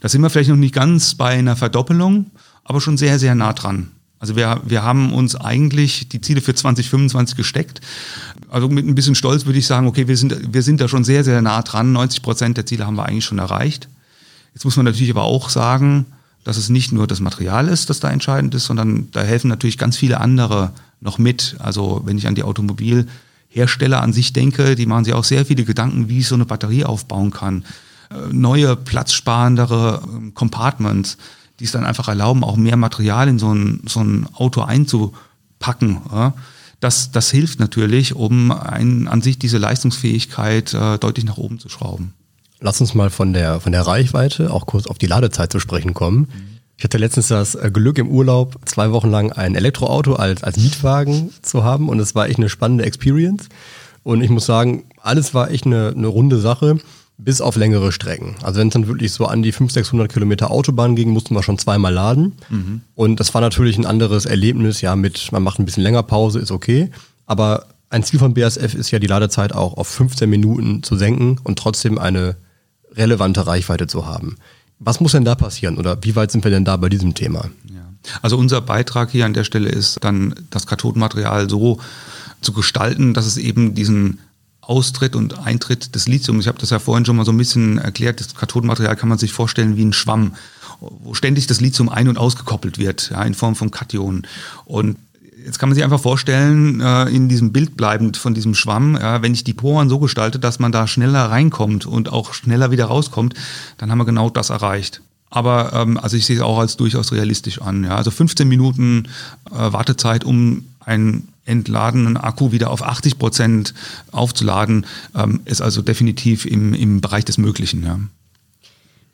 Da 0.00 0.08
sind 0.08 0.22
wir 0.22 0.30
vielleicht 0.30 0.50
noch 0.50 0.56
nicht 0.56 0.74
ganz 0.74 1.14
bei 1.14 1.30
einer 1.30 1.56
Verdoppelung, 1.56 2.30
aber 2.64 2.80
schon 2.80 2.96
sehr, 2.96 3.18
sehr 3.18 3.34
nah 3.34 3.52
dran. 3.52 3.90
Also 4.18 4.36
wir, 4.36 4.62
wir 4.64 4.84
haben 4.84 5.12
uns 5.12 5.34
eigentlich 5.34 6.08
die 6.08 6.20
Ziele 6.20 6.40
für 6.40 6.54
2025 6.54 7.36
gesteckt. 7.36 7.80
Also 8.48 8.68
mit 8.68 8.86
ein 8.86 8.94
bisschen 8.94 9.16
Stolz 9.16 9.46
würde 9.46 9.58
ich 9.58 9.66
sagen, 9.66 9.88
okay, 9.88 10.06
wir 10.06 10.16
sind, 10.16 10.54
wir 10.54 10.62
sind 10.62 10.80
da 10.80 10.86
schon 10.86 11.02
sehr, 11.02 11.24
sehr 11.24 11.42
nah 11.42 11.60
dran. 11.62 11.92
90 11.92 12.22
Prozent 12.22 12.56
der 12.56 12.64
Ziele 12.64 12.86
haben 12.86 12.94
wir 12.94 13.04
eigentlich 13.04 13.24
schon 13.24 13.40
erreicht. 13.40 13.88
Jetzt 14.54 14.64
muss 14.64 14.76
man 14.76 14.84
natürlich 14.84 15.10
aber 15.10 15.24
auch 15.24 15.50
sagen, 15.50 16.06
dass 16.44 16.56
es 16.56 16.68
nicht 16.68 16.92
nur 16.92 17.06
das 17.06 17.20
Material 17.20 17.68
ist, 17.68 17.90
das 17.90 18.00
da 18.00 18.10
entscheidend 18.10 18.54
ist, 18.54 18.66
sondern 18.66 19.10
da 19.12 19.22
helfen 19.22 19.48
natürlich 19.48 19.78
ganz 19.78 19.96
viele 19.96 20.20
andere 20.20 20.72
noch 21.00 21.18
mit. 21.18 21.56
Also 21.58 22.02
wenn 22.04 22.18
ich 22.18 22.26
an 22.26 22.34
die 22.34 22.42
Automobilhersteller 22.42 24.02
an 24.02 24.12
sich 24.12 24.32
denke, 24.32 24.74
die 24.74 24.86
machen 24.86 25.04
sich 25.04 25.14
auch 25.14 25.24
sehr 25.24 25.46
viele 25.46 25.64
Gedanken, 25.64 26.08
wie 26.08 26.20
ich 26.20 26.28
so 26.28 26.34
eine 26.34 26.46
Batterie 26.46 26.84
aufbauen 26.84 27.30
kann. 27.30 27.64
Äh, 28.10 28.32
neue, 28.32 28.76
platzsparendere 28.76 30.02
ähm, 30.04 30.34
Compartments 30.34 31.16
die 31.62 31.66
es 31.66 31.72
dann 31.72 31.84
einfach 31.84 32.08
erlauben, 32.08 32.42
auch 32.42 32.56
mehr 32.56 32.76
Material 32.76 33.28
in 33.28 33.38
so 33.38 33.54
ein, 33.54 33.82
so 33.86 34.00
ein 34.00 34.26
Auto 34.34 34.62
einzupacken. 34.62 36.00
Das, 36.80 37.12
das 37.12 37.30
hilft 37.30 37.60
natürlich, 37.60 38.16
um 38.16 38.50
ein, 38.50 39.06
an 39.06 39.22
sich 39.22 39.38
diese 39.38 39.58
Leistungsfähigkeit 39.58 40.74
äh, 40.74 40.98
deutlich 40.98 41.24
nach 41.24 41.36
oben 41.36 41.60
zu 41.60 41.68
schrauben. 41.68 42.14
Lass 42.62 42.80
uns 42.80 42.94
mal 42.94 43.10
von 43.10 43.32
der, 43.32 43.60
von 43.60 43.72
der 43.72 43.82
Reichweite 43.82 44.52
auch 44.52 44.66
kurz 44.66 44.86
auf 44.86 44.96
die 44.96 45.06
Ladezeit 45.06 45.50
zu 45.50 45.58
sprechen 45.58 45.94
kommen. 45.94 46.28
Ich 46.78 46.84
hatte 46.84 46.96
letztens 46.96 47.28
das 47.28 47.56
äh, 47.56 47.70
Glück 47.72 47.98
im 47.98 48.08
Urlaub, 48.08 48.56
zwei 48.64 48.92
Wochen 48.92 49.10
lang 49.10 49.32
ein 49.32 49.56
Elektroauto 49.56 50.14
als, 50.14 50.42
als 50.44 50.56
Mietwagen 50.56 51.30
zu 51.42 51.64
haben 51.64 51.88
und 51.88 51.98
es 51.98 52.14
war 52.14 52.28
echt 52.28 52.38
eine 52.38 52.48
spannende 52.48 52.84
Experience. 52.84 53.48
Und 54.04 54.22
ich 54.22 54.30
muss 54.30 54.46
sagen, 54.46 54.84
alles 55.00 55.34
war 55.34 55.50
echt 55.50 55.66
eine, 55.66 55.92
eine 55.96 56.06
runde 56.06 56.38
Sache, 56.38 56.78
bis 57.18 57.40
auf 57.40 57.56
längere 57.56 57.92
Strecken. 57.92 58.36
Also 58.42 58.60
wenn 58.60 58.68
es 58.68 58.74
dann 58.74 58.86
wirklich 58.86 59.12
so 59.12 59.26
an 59.26 59.42
die 59.42 59.52
500, 59.52 59.74
600 59.74 60.12
Kilometer 60.12 60.50
Autobahn 60.50 60.96
ging, 60.96 61.10
mussten 61.10 61.34
wir 61.34 61.42
schon 61.42 61.58
zweimal 61.58 61.92
laden. 61.92 62.32
Mhm. 62.48 62.80
Und 62.94 63.20
das 63.20 63.34
war 63.34 63.40
natürlich 63.40 63.76
ein 63.76 63.86
anderes 63.86 64.24
Erlebnis, 64.24 64.80
ja, 64.80 64.96
mit, 64.96 65.30
man 65.32 65.42
macht 65.42 65.58
ein 65.58 65.64
bisschen 65.64 65.82
länger 65.82 66.02
Pause, 66.02 66.38
ist 66.38 66.50
okay. 66.50 66.90
Aber 67.26 67.66
ein 67.90 68.02
Ziel 68.02 68.18
von 68.18 68.34
BASF 68.34 68.74
ist 68.74 68.90
ja, 68.90 68.98
die 68.98 69.06
Ladezeit 69.06 69.52
auch 69.52 69.76
auf 69.76 69.88
15 69.88 70.28
Minuten 70.28 70.82
zu 70.82 70.96
senken 70.96 71.38
und 71.44 71.58
trotzdem 71.58 71.98
eine 71.98 72.36
relevante 72.96 73.46
Reichweite 73.46 73.86
zu 73.86 74.06
haben. 74.06 74.36
Was 74.78 75.00
muss 75.00 75.12
denn 75.12 75.24
da 75.24 75.34
passieren 75.34 75.78
oder 75.78 75.98
wie 76.02 76.16
weit 76.16 76.30
sind 76.32 76.44
wir 76.44 76.50
denn 76.50 76.64
da 76.64 76.76
bei 76.76 76.88
diesem 76.88 77.14
Thema? 77.14 77.50
Ja. 77.72 77.82
Also 78.20 78.36
unser 78.36 78.60
Beitrag 78.60 79.10
hier 79.10 79.26
an 79.26 79.34
der 79.34 79.44
Stelle 79.44 79.68
ist 79.68 79.98
dann 80.02 80.34
das 80.50 80.66
Kathodenmaterial 80.66 81.48
so 81.48 81.78
zu 82.40 82.52
gestalten, 82.52 83.14
dass 83.14 83.26
es 83.26 83.36
eben 83.36 83.74
diesen 83.74 84.18
Austritt 84.60 85.16
und 85.16 85.38
Eintritt 85.38 85.94
des 85.94 86.06
Lithiums, 86.06 86.44
ich 86.44 86.48
habe 86.48 86.58
das 86.58 86.70
ja 86.70 86.78
vorhin 86.78 87.04
schon 87.04 87.16
mal 87.16 87.24
so 87.24 87.32
ein 87.32 87.38
bisschen 87.38 87.78
erklärt, 87.78 88.20
das 88.20 88.34
Kathodenmaterial 88.34 88.96
kann 88.96 89.08
man 89.08 89.18
sich 89.18 89.32
vorstellen 89.32 89.76
wie 89.76 89.84
ein 89.84 89.92
Schwamm, 89.92 90.34
wo 90.80 91.14
ständig 91.14 91.46
das 91.46 91.60
Lithium 91.60 91.88
ein- 91.88 92.08
und 92.08 92.18
ausgekoppelt 92.18 92.78
wird, 92.78 93.10
ja, 93.10 93.22
in 93.22 93.34
Form 93.34 93.54
von 93.54 93.70
Kationen. 93.70 94.26
Und 94.64 94.96
Jetzt 95.44 95.58
kann 95.58 95.68
man 95.68 95.74
sich 95.74 95.84
einfach 95.84 96.00
vorstellen, 96.00 96.80
äh, 96.80 97.04
in 97.04 97.28
diesem 97.28 97.52
Bild 97.52 97.76
bleibend 97.76 98.16
von 98.16 98.34
diesem 98.34 98.54
Schwamm, 98.54 98.94
wenn 98.94 99.34
ich 99.34 99.44
die 99.44 99.54
Poren 99.54 99.88
so 99.88 99.98
gestalte, 99.98 100.38
dass 100.38 100.58
man 100.58 100.72
da 100.72 100.86
schneller 100.86 101.30
reinkommt 101.30 101.86
und 101.86 102.12
auch 102.12 102.34
schneller 102.34 102.70
wieder 102.70 102.86
rauskommt, 102.86 103.34
dann 103.78 103.90
haben 103.90 103.98
wir 103.98 104.04
genau 104.04 104.30
das 104.30 104.50
erreicht. 104.50 105.02
Aber 105.32 105.72
ähm, 105.72 105.96
also 105.96 106.16
ich 106.18 106.26
sehe 106.26 106.36
es 106.36 106.42
auch 106.42 106.58
als 106.58 106.76
durchaus 106.76 107.10
realistisch 107.10 107.60
an. 107.60 107.86
Also 107.86 108.10
15 108.10 108.46
Minuten 108.46 109.08
äh, 109.50 109.72
Wartezeit, 109.72 110.24
um 110.24 110.66
einen 110.80 111.28
entladenen 111.46 112.18
Akku 112.18 112.52
wieder 112.52 112.70
auf 112.70 112.82
80 112.82 113.18
Prozent 113.18 113.72
aufzuladen, 114.12 114.84
ähm, 115.14 115.40
ist 115.46 115.62
also 115.62 115.80
definitiv 115.80 116.44
im, 116.44 116.74
im 116.74 117.00
Bereich 117.00 117.24
des 117.24 117.38
Möglichen. 117.38 118.10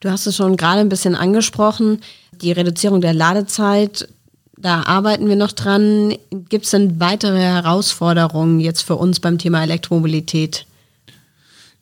Du 0.00 0.10
hast 0.10 0.26
es 0.26 0.34
schon 0.34 0.56
gerade 0.56 0.80
ein 0.80 0.88
bisschen 0.88 1.14
angesprochen, 1.14 2.00
die 2.32 2.50
Reduzierung 2.50 3.00
der 3.00 3.14
Ladezeit 3.14 4.08
da 4.60 4.82
arbeiten 4.82 5.28
wir 5.28 5.36
noch 5.36 5.52
dran. 5.52 6.14
Gibt 6.30 6.64
es 6.64 6.70
denn 6.72 7.00
weitere 7.00 7.40
Herausforderungen 7.40 8.60
jetzt 8.60 8.82
für 8.82 8.96
uns 8.96 9.20
beim 9.20 9.38
Thema 9.38 9.62
Elektromobilität? 9.62 10.66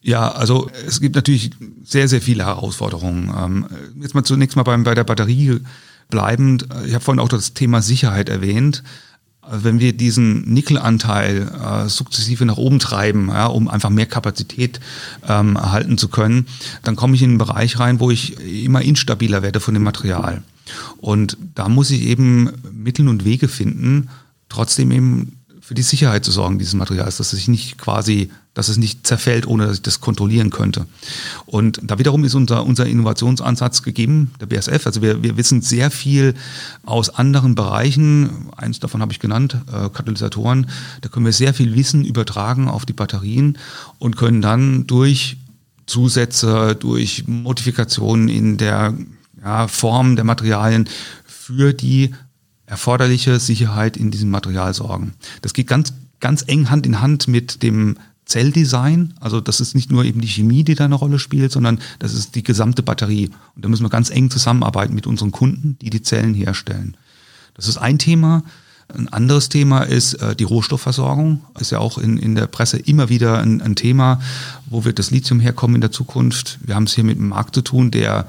Ja, 0.03 0.31
also 0.31 0.71
es 0.87 1.01
gibt 1.01 1.17
natürlich 1.17 1.51
sehr, 1.85 2.07
sehr 2.07 2.21
viele 2.21 2.45
Herausforderungen. 2.45 3.33
Ähm, 3.37 3.67
jetzt 4.01 4.15
mal 4.15 4.23
zunächst 4.23 4.57
mal 4.57 4.63
beim, 4.63 4.85
bei 4.85 4.95
der 4.95 5.05
Batterie 5.05 5.61
bleibend. 6.09 6.69
Ich 6.87 6.95
habe 6.95 7.03
vorhin 7.03 7.21
auch 7.21 7.29
das 7.29 7.55
Thema 7.55 7.83
Sicherheit 7.83 8.29
erwähnt. 8.29 8.85
Wenn 9.49 9.81
wir 9.81 9.93
diesen 9.93 10.43
Nickelanteil 10.43 11.49
äh, 11.49 11.89
sukzessive 11.89 12.45
nach 12.45 12.57
oben 12.57 12.79
treiben, 12.79 13.29
ja, 13.29 13.47
um 13.47 13.69
einfach 13.69 13.91
mehr 13.91 14.07
Kapazität 14.07 14.81
ähm, 15.29 15.57
erhalten 15.57 15.99
zu 15.99 16.09
können, 16.09 16.47
dann 16.83 16.97
komme 16.97 17.15
ich 17.15 17.23
in 17.23 17.31
einen 17.31 17.39
Bereich 17.39 17.79
rein, 17.79 18.01
wo 18.01 18.11
ich 18.11 18.39
immer 18.41 18.83
instabiler 18.83 19.43
werde 19.43 19.61
von 19.61 19.75
dem 19.75 19.85
Material. 19.85 20.43
Und 20.99 21.37
da 21.55 21.69
muss 21.69 21.91
ich 21.91 22.03
eben 22.03 22.51
Mittel 22.73 23.09
und 23.09 23.25
Wege 23.25 23.49
finden, 23.49 24.09
trotzdem 24.49 24.91
eben 24.91 25.37
für 25.67 25.75
die 25.75 25.83
Sicherheit 25.83 26.25
zu 26.25 26.31
sorgen 26.31 26.61
dieses 26.61 26.75
Materials, 26.75 27.17
dass 27.17 27.33
es 27.33 27.39
sich 27.41 27.49
nicht 27.49 27.77
quasi, 27.77 28.31
dass 28.55 28.69
es 28.69 28.77
nicht 28.77 29.05
zerfällt, 29.05 29.49
ohne 29.49 29.67
dass 29.67 29.79
ich 29.79 29.83
das 29.83 30.01
kontrollieren 30.01 30.51
könnte. 30.51 30.87
Und 31.45 31.81
da 31.83 31.99
wiederum 31.99 32.23
ist 32.23 32.37
unser, 32.37 32.65
unser 32.65 32.87
Innovationsansatz 32.87 33.83
gegeben, 33.83 34.31
der 34.41 34.47
BSF. 34.47 34.87
Also 34.87 35.03
wir, 35.03 35.25
wir 35.25 35.37
wissen 35.37 35.63
sehr 35.63 35.91
viel 35.91 36.35
aus 36.85 37.11
anderen 37.11 37.57
Bereichen. 37.57 38.49
Eins 38.57 38.79
davon 38.79 39.03
habe 39.03 39.11
ich 39.11 39.19
genannt, 39.19 39.57
äh, 39.67 39.89
Katalysatoren. 39.89 40.69
Da 41.01 41.09
können 41.09 41.27
wir 41.27 41.33
sehr 41.33 41.53
viel 41.53 41.75
Wissen 41.75 42.05
übertragen 42.05 42.69
auf 42.69 42.87
die 42.87 42.93
Batterien 42.93 43.59
und 43.99 44.17
können 44.17 44.43
dann 44.43 44.87
durch 44.87 45.37
Zusätze, 45.87 46.77
durch 46.79 47.25
Modifikationen 47.27 48.29
in 48.29 48.57
der 48.57 48.95
ja, 49.47 49.69
Form 49.69 50.17
der 50.17 50.25
Materialien 50.25 50.89
für 51.25 51.73
die 51.73 52.13
erforderliche 52.67 53.39
Sicherheit 53.39 53.97
in 53.97 54.11
diesem 54.11 54.29
Material 54.29 54.75
sorgen. 54.75 55.15
Das 55.41 55.53
geht 55.53 55.69
ganz, 55.69 55.95
ganz 56.19 56.43
eng 56.49 56.69
Hand 56.69 56.85
in 56.85 57.01
Hand 57.01 57.29
mit 57.29 57.63
dem 57.63 57.97
Zelldesign. 58.25 59.15
Also 59.21 59.41
das 59.41 59.61
ist 59.61 59.77
nicht 59.77 59.93
nur 59.93 60.05
eben 60.05 60.21
die 60.21 60.27
Chemie, 60.27 60.65
die 60.65 60.75
da 60.75 60.87
eine 60.87 60.97
Rolle 60.97 61.21
spielt, 61.21 61.53
sondern 61.53 61.79
das 62.01 62.13
ist 62.13 62.35
die 62.35 62.43
gesamte 62.43 62.83
Batterie. 62.83 63.31
Und 63.55 63.65
da 63.65 63.69
müssen 63.69 63.85
wir 63.85 63.89
ganz 63.89 64.11
eng 64.11 64.31
zusammenarbeiten 64.31 64.97
mit 64.97 65.07
unseren 65.07 65.31
Kunden, 65.31 65.79
die 65.81 65.91
die 65.91 66.03
Zellen 66.03 66.35
herstellen. 66.35 66.97
Das 67.55 67.69
ist 67.69 67.79
ein 67.79 68.01
Thema. 68.01 68.43
Ein 68.93 69.09
anderes 69.09 69.49
Thema 69.49 69.83
ist 69.83 70.15
äh, 70.15 70.35
die 70.35 70.45
Rohstoffversorgung. 70.45 71.45
Ist 71.61 71.71
ja 71.71 71.79
auch 71.79 71.99
in, 71.99 72.19
in 72.19 72.35
der 72.35 72.49
Presse 72.49 72.79
immer 72.79 73.09
wieder 73.09 73.39
ein, 73.39 73.63
ein 73.63 73.77
Thema. 73.77 74.21
Wo 74.69 74.85
wird 74.85 74.99
das 74.99 75.13
Lithium 75.13 75.39
herkommen 75.39 75.77
in 75.77 75.81
der 75.81 75.93
Zukunft? 75.93 76.59
Wir 76.63 76.75
haben 76.75 76.85
es 76.85 76.95
hier 76.95 77.05
mit 77.05 77.19
einem 77.19 77.29
Markt 77.29 77.55
zu 77.55 77.63
tun, 77.63 77.93
der 77.93 78.27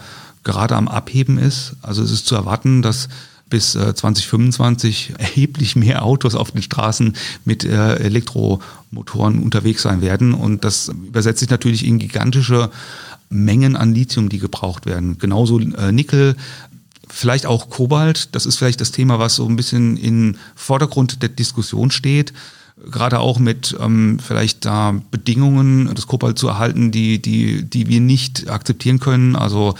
gerade 0.47 0.75
am 0.75 0.87
Abheben 0.87 1.37
ist. 1.37 1.73
Also 1.83 2.01
es 2.01 2.09
ist 2.09 2.25
zu 2.25 2.33
erwarten, 2.33 2.81
dass 2.81 3.09
bis 3.49 3.73
2025 3.73 5.09
äh, 5.09 5.21
erheblich 5.21 5.75
mehr 5.75 6.03
Autos 6.03 6.35
auf 6.35 6.51
den 6.51 6.61
Straßen 6.61 7.13
mit 7.45 7.63
äh, 7.63 7.95
Elektromotoren 7.95 9.43
unterwegs 9.43 9.83
sein 9.83 10.01
werden. 10.01 10.33
Und 10.33 10.63
das 10.63 10.89
übersetzt 10.89 11.39
sich 11.39 11.49
natürlich 11.49 11.85
in 11.85 11.99
gigantische 11.99 12.71
Mengen 13.29 13.75
an 13.75 13.93
Lithium, 13.93 14.29
die 14.29 14.39
gebraucht 14.39 14.85
werden. 14.85 15.17
Genauso 15.17 15.59
äh, 15.59 15.91
Nickel, 15.91 16.35
vielleicht 17.09 17.45
auch 17.45 17.69
Kobalt. 17.69 18.29
Das 18.35 18.45
ist 18.45 18.55
vielleicht 18.57 18.81
das 18.81 18.91
Thema, 18.91 19.19
was 19.19 19.35
so 19.35 19.47
ein 19.47 19.55
bisschen 19.55 19.97
im 19.97 20.35
Vordergrund 20.55 21.21
der 21.21 21.29
Diskussion 21.29 21.91
steht 21.91 22.33
gerade 22.85 23.19
auch 23.19 23.39
mit 23.39 23.75
ähm, 23.79 24.19
vielleicht 24.19 24.65
da 24.65 24.95
Bedingungen, 25.11 25.93
das 25.93 26.07
Kobalt 26.07 26.37
zu 26.37 26.47
erhalten, 26.47 26.91
die, 26.91 27.21
die, 27.21 27.63
die 27.63 27.87
wir 27.87 27.99
nicht 27.99 28.49
akzeptieren 28.49 28.99
können. 28.99 29.35
Also 29.35 29.75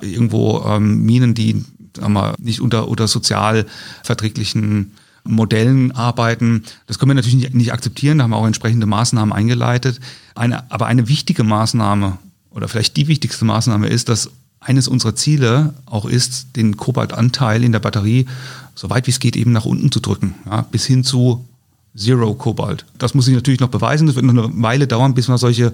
irgendwo 0.00 0.64
ähm, 0.66 1.04
Minen, 1.04 1.34
die 1.34 1.64
sagen 1.96 2.12
wir, 2.12 2.34
nicht 2.38 2.60
unter, 2.60 2.88
unter 2.88 3.08
sozial 3.08 3.66
verträglichen 4.02 4.92
Modellen 5.24 5.92
arbeiten. 5.92 6.64
Das 6.86 6.98
können 6.98 7.10
wir 7.10 7.14
natürlich 7.14 7.36
nicht, 7.36 7.54
nicht 7.54 7.72
akzeptieren, 7.72 8.18
da 8.18 8.24
haben 8.24 8.30
wir 8.30 8.36
auch 8.36 8.46
entsprechende 8.46 8.86
Maßnahmen 8.86 9.32
eingeleitet. 9.32 10.00
Eine, 10.34 10.70
aber 10.70 10.86
eine 10.86 11.08
wichtige 11.08 11.44
Maßnahme 11.44 12.18
oder 12.50 12.68
vielleicht 12.68 12.96
die 12.96 13.06
wichtigste 13.06 13.44
Maßnahme 13.44 13.88
ist, 13.88 14.08
dass 14.08 14.30
eines 14.60 14.88
unserer 14.88 15.14
Ziele 15.14 15.74
auch 15.86 16.04
ist, 16.04 16.56
den 16.56 16.76
Kobaltanteil 16.76 17.64
in 17.64 17.72
der 17.72 17.78
Batterie 17.78 18.26
so 18.74 18.88
weit 18.88 19.06
wie 19.06 19.10
es 19.10 19.20
geht 19.20 19.36
eben 19.36 19.52
nach 19.52 19.66
unten 19.66 19.92
zu 19.92 20.00
drücken, 20.00 20.34
ja, 20.46 20.62
bis 20.62 20.86
hin 20.86 21.04
zu 21.04 21.44
Zero 21.96 22.34
Cobalt. 22.34 22.84
Das 22.98 23.14
muss 23.14 23.26
ich 23.26 23.34
natürlich 23.34 23.60
noch 23.60 23.68
beweisen. 23.68 24.06
Das 24.06 24.16
wird 24.16 24.24
noch 24.24 24.44
eine 24.44 24.62
Weile 24.62 24.86
dauern, 24.86 25.14
bis 25.14 25.28
man 25.28 25.38
solche 25.38 25.72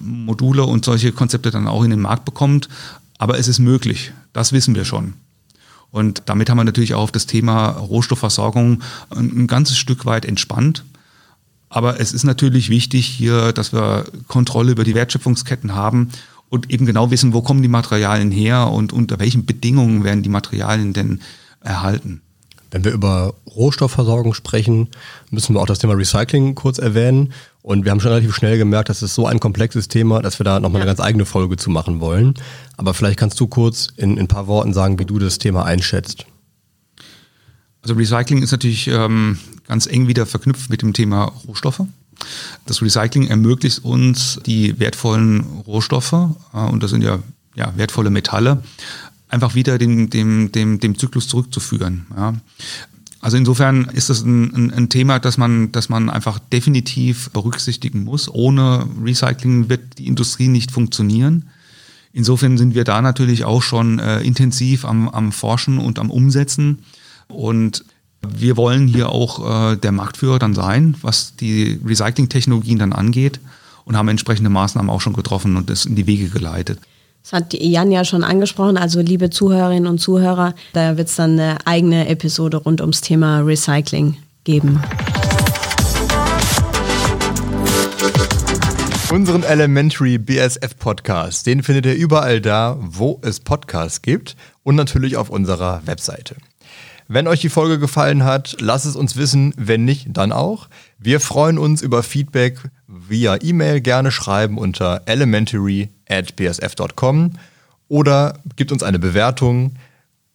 Module 0.00 0.64
und 0.64 0.84
solche 0.84 1.12
Konzepte 1.12 1.50
dann 1.50 1.68
auch 1.68 1.84
in 1.84 1.90
den 1.90 2.00
Markt 2.00 2.24
bekommt. 2.24 2.68
Aber 3.18 3.38
es 3.38 3.46
ist 3.46 3.60
möglich. 3.60 4.12
Das 4.32 4.52
wissen 4.52 4.74
wir 4.74 4.84
schon. 4.84 5.14
Und 5.92 6.22
damit 6.26 6.50
haben 6.50 6.56
wir 6.56 6.64
natürlich 6.64 6.94
auch 6.94 7.02
auf 7.02 7.12
das 7.12 7.26
Thema 7.26 7.68
Rohstoffversorgung 7.68 8.82
ein, 9.10 9.46
ganzes 9.46 9.76
Stück 9.76 10.06
weit 10.06 10.24
entspannt. 10.24 10.84
Aber 11.68 12.00
es 12.00 12.12
ist 12.12 12.24
natürlich 12.24 12.68
wichtig 12.68 13.06
hier, 13.06 13.52
dass 13.52 13.72
wir 13.72 14.04
Kontrolle 14.26 14.72
über 14.72 14.84
die 14.84 14.94
Wertschöpfungsketten 14.94 15.74
haben 15.74 16.08
und 16.48 16.70
eben 16.70 16.86
genau 16.86 17.10
wissen, 17.10 17.32
wo 17.32 17.42
kommen 17.42 17.62
die 17.62 17.68
Materialien 17.68 18.30
her 18.30 18.68
und 18.68 18.92
unter 18.92 19.18
welchen 19.18 19.46
Bedingungen 19.46 20.02
werden 20.02 20.22
die 20.22 20.28
Materialien 20.28 20.92
denn 20.92 21.20
erhalten. 21.60 22.20
Wenn 22.72 22.84
wir 22.84 22.92
über 22.92 23.34
Rohstoffversorgung 23.46 24.34
sprechen, 24.34 24.88
müssen 25.30 25.54
wir 25.54 25.60
auch 25.60 25.66
das 25.66 25.78
Thema 25.78 25.92
Recycling 25.92 26.54
kurz 26.54 26.78
erwähnen. 26.78 27.32
Und 27.60 27.84
wir 27.84 27.92
haben 27.92 28.00
schon 28.00 28.10
relativ 28.10 28.34
schnell 28.34 28.58
gemerkt, 28.58 28.88
das 28.88 29.02
ist 29.02 29.14
so 29.14 29.26
ein 29.26 29.38
komplexes 29.38 29.88
Thema, 29.88 30.20
dass 30.22 30.40
wir 30.40 30.44
da 30.44 30.58
nochmal 30.58 30.80
ja. 30.80 30.84
eine 30.84 30.90
ganz 30.90 31.00
eigene 31.00 31.26
Folge 31.26 31.56
zu 31.56 31.70
machen 31.70 32.00
wollen. 32.00 32.34
Aber 32.78 32.94
vielleicht 32.94 33.18
kannst 33.18 33.38
du 33.38 33.46
kurz 33.46 33.88
in, 33.96 34.12
in 34.12 34.20
ein 34.20 34.28
paar 34.28 34.46
Worten 34.46 34.72
sagen, 34.72 34.98
wie 34.98 35.04
du 35.04 35.18
das 35.18 35.38
Thema 35.38 35.64
einschätzt. 35.64 36.24
Also 37.82 37.94
Recycling 37.94 38.42
ist 38.42 38.52
natürlich 38.52 38.88
ähm, 38.88 39.38
ganz 39.68 39.86
eng 39.86 40.08
wieder 40.08 40.24
verknüpft 40.24 40.70
mit 40.70 40.82
dem 40.82 40.94
Thema 40.94 41.32
Rohstoffe. 41.46 41.82
Das 42.66 42.80
Recycling 42.80 43.26
ermöglicht 43.26 43.84
uns 43.84 44.40
die 44.46 44.78
wertvollen 44.78 45.40
Rohstoffe, 45.66 46.12
äh, 46.12 46.58
und 46.58 46.82
das 46.82 46.90
sind 46.90 47.02
ja, 47.02 47.18
ja 47.54 47.72
wertvolle 47.76 48.10
Metalle, 48.10 48.62
einfach 49.32 49.54
wieder 49.54 49.78
dem, 49.78 50.10
dem, 50.10 50.52
dem, 50.52 50.78
dem 50.78 50.98
Zyklus 50.98 51.26
zurückzuführen. 51.28 52.06
Ja. 52.16 52.34
Also 53.20 53.36
insofern 53.36 53.84
ist 53.84 54.10
das 54.10 54.22
ein, 54.22 54.52
ein, 54.54 54.72
ein, 54.72 54.88
Thema, 54.88 55.20
das 55.20 55.38
man, 55.38 55.70
das 55.72 55.88
man 55.88 56.10
einfach 56.10 56.38
definitiv 56.38 57.30
berücksichtigen 57.30 58.04
muss. 58.04 58.28
Ohne 58.28 58.86
Recycling 59.02 59.68
wird 59.68 59.98
die 59.98 60.08
Industrie 60.08 60.48
nicht 60.48 60.72
funktionieren. 60.72 61.48
Insofern 62.12 62.58
sind 62.58 62.74
wir 62.74 62.84
da 62.84 63.00
natürlich 63.00 63.44
auch 63.44 63.62
schon 63.62 64.00
äh, 64.00 64.20
intensiv 64.20 64.84
am, 64.84 65.08
am 65.08 65.32
Forschen 65.32 65.78
und 65.78 65.98
am 65.98 66.10
Umsetzen. 66.10 66.80
Und 67.28 67.84
wir 68.28 68.56
wollen 68.56 68.88
hier 68.88 69.08
auch 69.08 69.72
äh, 69.72 69.76
der 69.76 69.92
Marktführer 69.92 70.38
dann 70.38 70.54
sein, 70.54 70.96
was 71.00 71.36
die 71.36 71.80
Recycling-Technologien 71.84 72.78
dann 72.80 72.92
angeht 72.92 73.40
und 73.84 73.96
haben 73.96 74.08
entsprechende 74.08 74.50
Maßnahmen 74.50 74.90
auch 74.90 75.00
schon 75.00 75.14
getroffen 75.14 75.56
und 75.56 75.70
das 75.70 75.86
in 75.86 75.96
die 75.96 76.06
Wege 76.06 76.28
geleitet. 76.28 76.80
Das 77.22 77.32
hat 77.32 77.54
Jan 77.54 77.92
ja 77.92 78.04
schon 78.04 78.24
angesprochen. 78.24 78.76
Also 78.76 79.00
liebe 79.00 79.30
Zuhörerinnen 79.30 79.86
und 79.86 79.98
Zuhörer, 79.98 80.54
da 80.72 80.96
wird 80.96 81.08
es 81.08 81.14
dann 81.14 81.38
eine 81.38 81.56
eigene 81.66 82.08
Episode 82.08 82.56
rund 82.56 82.80
ums 82.80 83.00
Thema 83.00 83.40
Recycling 83.40 84.16
geben. 84.42 84.82
Unseren 89.12 89.44
Elementary 89.44 90.18
BSF 90.18 90.76
Podcast, 90.78 91.46
den 91.46 91.62
findet 91.62 91.86
ihr 91.86 91.94
überall 91.94 92.40
da, 92.40 92.76
wo 92.80 93.20
es 93.22 93.38
Podcasts 93.38 94.02
gibt 94.02 94.36
und 94.64 94.74
natürlich 94.74 95.16
auf 95.16 95.30
unserer 95.30 95.82
Webseite. 95.84 96.36
Wenn 97.08 97.28
euch 97.28 97.40
die 97.40 97.50
Folge 97.50 97.78
gefallen 97.78 98.24
hat, 98.24 98.56
lasst 98.58 98.86
es 98.86 98.96
uns 98.96 99.16
wissen. 99.16 99.52
Wenn 99.56 99.84
nicht, 99.84 100.08
dann 100.10 100.32
auch. 100.32 100.68
Wir 100.98 101.20
freuen 101.20 101.58
uns 101.58 101.82
über 101.82 102.02
Feedback 102.02 102.58
via 102.92 103.38
E-Mail. 103.40 103.80
Gerne 103.80 104.10
schreiben 104.10 104.58
unter 104.58 105.02
elementary 105.06 105.88
at 106.08 106.36
bsf.com 106.36 107.32
oder 107.88 108.38
gibt 108.56 108.72
uns 108.72 108.82
eine 108.82 108.98
Bewertung 108.98 109.76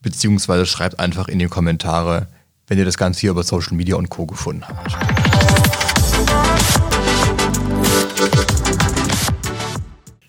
beziehungsweise 0.02 0.66
schreibt 0.66 1.00
einfach 1.00 1.28
in 1.28 1.40
die 1.40 1.48
Kommentare, 1.48 2.28
wenn 2.68 2.78
ihr 2.78 2.86
das 2.86 2.98
Ganze 2.98 3.22
hier 3.22 3.32
über 3.32 3.44
Social 3.44 3.76
Media 3.76 3.96
und 3.96 4.10
Co. 4.10 4.26
gefunden 4.26 4.64
habt. 4.68 4.96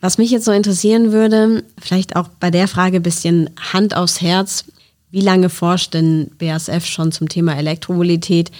Was 0.01 0.17
mich 0.17 0.31
jetzt 0.31 0.45
so 0.45 0.53
interessieren 0.53 1.13
würde, 1.13 1.65
vielleicht 1.81 2.15
auch 2.15 2.29
bei 2.41 2.51
der 2.51 2.69
Frage 2.69 2.97
ein 2.97 3.03
bisschen 3.03 3.51
Hand 3.73 3.97
aufs 3.97 4.21
Herz, 4.21 4.65
wie 5.11 5.21
lange 5.21 5.49
forscht 5.49 5.95
denn 5.95 6.31
BASF 6.39 6.85
schon 6.85 7.13
zum 7.13 7.29
Thema 7.29 7.57
Elektromobilität? 7.57 8.53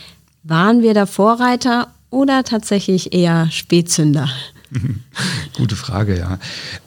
Waren 0.43 0.83
wir 0.83 0.95
da 0.95 1.07
Vorreiter 1.07 1.89
oder 2.11 2.45
tatsächlich 2.45 3.13
eher 3.13 3.51
Spätzünder? 3.51 4.29
Gute 5.57 5.77
Frage, 5.77 6.19
ja. 6.19 6.39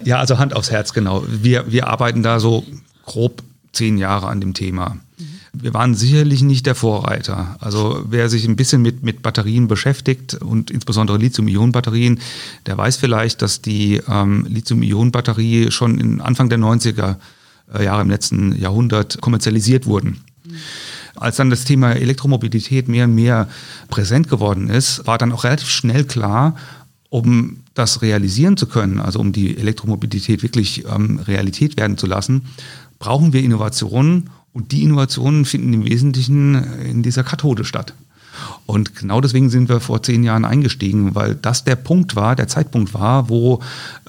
Ja, 0.03 0.19
also 0.19 0.37
Hand 0.37 0.55
aufs 0.55 0.71
Herz, 0.71 0.93
genau. 0.93 1.23
Wir, 1.27 1.71
wir 1.71 1.87
arbeiten 1.87 2.23
da 2.23 2.39
so 2.39 2.65
grob 3.05 3.43
zehn 3.73 3.97
Jahre 3.97 4.27
an 4.27 4.41
dem 4.41 4.53
Thema. 4.53 4.97
Wir 5.53 5.73
waren 5.73 5.95
sicherlich 5.95 6.43
nicht 6.43 6.65
der 6.65 6.75
Vorreiter. 6.75 7.57
Also 7.59 8.05
wer 8.07 8.29
sich 8.29 8.45
ein 8.45 8.55
bisschen 8.55 8.81
mit, 8.81 9.03
mit 9.03 9.21
Batterien 9.21 9.67
beschäftigt 9.67 10.35
und 10.35 10.71
insbesondere 10.71 11.17
Lithium-Ionen-Batterien, 11.17 12.19
der 12.67 12.77
weiß 12.77 12.95
vielleicht, 12.95 13.41
dass 13.41 13.61
die 13.61 14.01
ähm, 14.07 14.45
Lithium-Ionen-Batterie 14.47 15.71
schon 15.71 15.99
in 15.99 16.21
Anfang 16.21 16.47
der 16.49 16.57
90er 16.57 17.17
äh, 17.73 17.83
Jahre 17.83 18.01
im 18.01 18.09
letzten 18.09 18.57
Jahrhundert 18.57 19.19
kommerzialisiert 19.19 19.85
wurden. 19.85 20.21
Als 21.21 21.35
dann 21.35 21.51
das 21.51 21.65
Thema 21.65 21.91
Elektromobilität 21.93 22.87
mehr 22.87 23.05
und 23.05 23.13
mehr 23.13 23.47
präsent 23.89 24.27
geworden 24.27 24.69
ist, 24.69 25.05
war 25.05 25.19
dann 25.19 25.31
auch 25.31 25.43
relativ 25.43 25.69
schnell 25.69 26.03
klar, 26.03 26.55
um 27.09 27.57
das 27.75 28.01
realisieren 28.01 28.57
zu 28.57 28.65
können, 28.65 28.99
also 28.99 29.19
um 29.19 29.31
die 29.31 29.55
Elektromobilität 29.55 30.41
wirklich 30.41 30.85
ähm, 30.85 31.19
Realität 31.19 31.77
werden 31.77 31.97
zu 31.97 32.07
lassen, 32.07 32.47
brauchen 32.97 33.33
wir 33.33 33.43
Innovationen 33.43 34.31
und 34.51 34.71
die 34.71 34.83
Innovationen 34.83 35.45
finden 35.45 35.73
im 35.73 35.85
Wesentlichen 35.85 36.55
in 36.81 37.03
dieser 37.03 37.23
Kathode 37.23 37.65
statt. 37.65 37.93
Und 38.65 38.95
genau 38.95 39.21
deswegen 39.21 39.49
sind 39.49 39.69
wir 39.69 39.79
vor 39.79 40.01
zehn 40.01 40.23
Jahren 40.23 40.45
eingestiegen, 40.45 41.13
weil 41.13 41.35
das 41.35 41.63
der 41.63 41.75
Punkt 41.75 42.15
war, 42.15 42.35
der 42.35 42.47
Zeitpunkt 42.47 42.93
war, 42.93 43.29
wo 43.29 43.59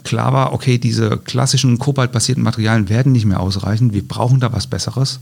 klar 0.04 0.32
war, 0.32 0.52
okay, 0.54 0.78
diese 0.78 1.18
klassischen 1.18 1.78
kobaltbasierten 1.78 2.42
Materialien 2.42 2.88
werden 2.88 3.12
nicht 3.12 3.26
mehr 3.26 3.40
ausreichen, 3.40 3.92
wir 3.92 4.06
brauchen 4.06 4.40
da 4.40 4.52
was 4.52 4.66
Besseres. 4.66 5.20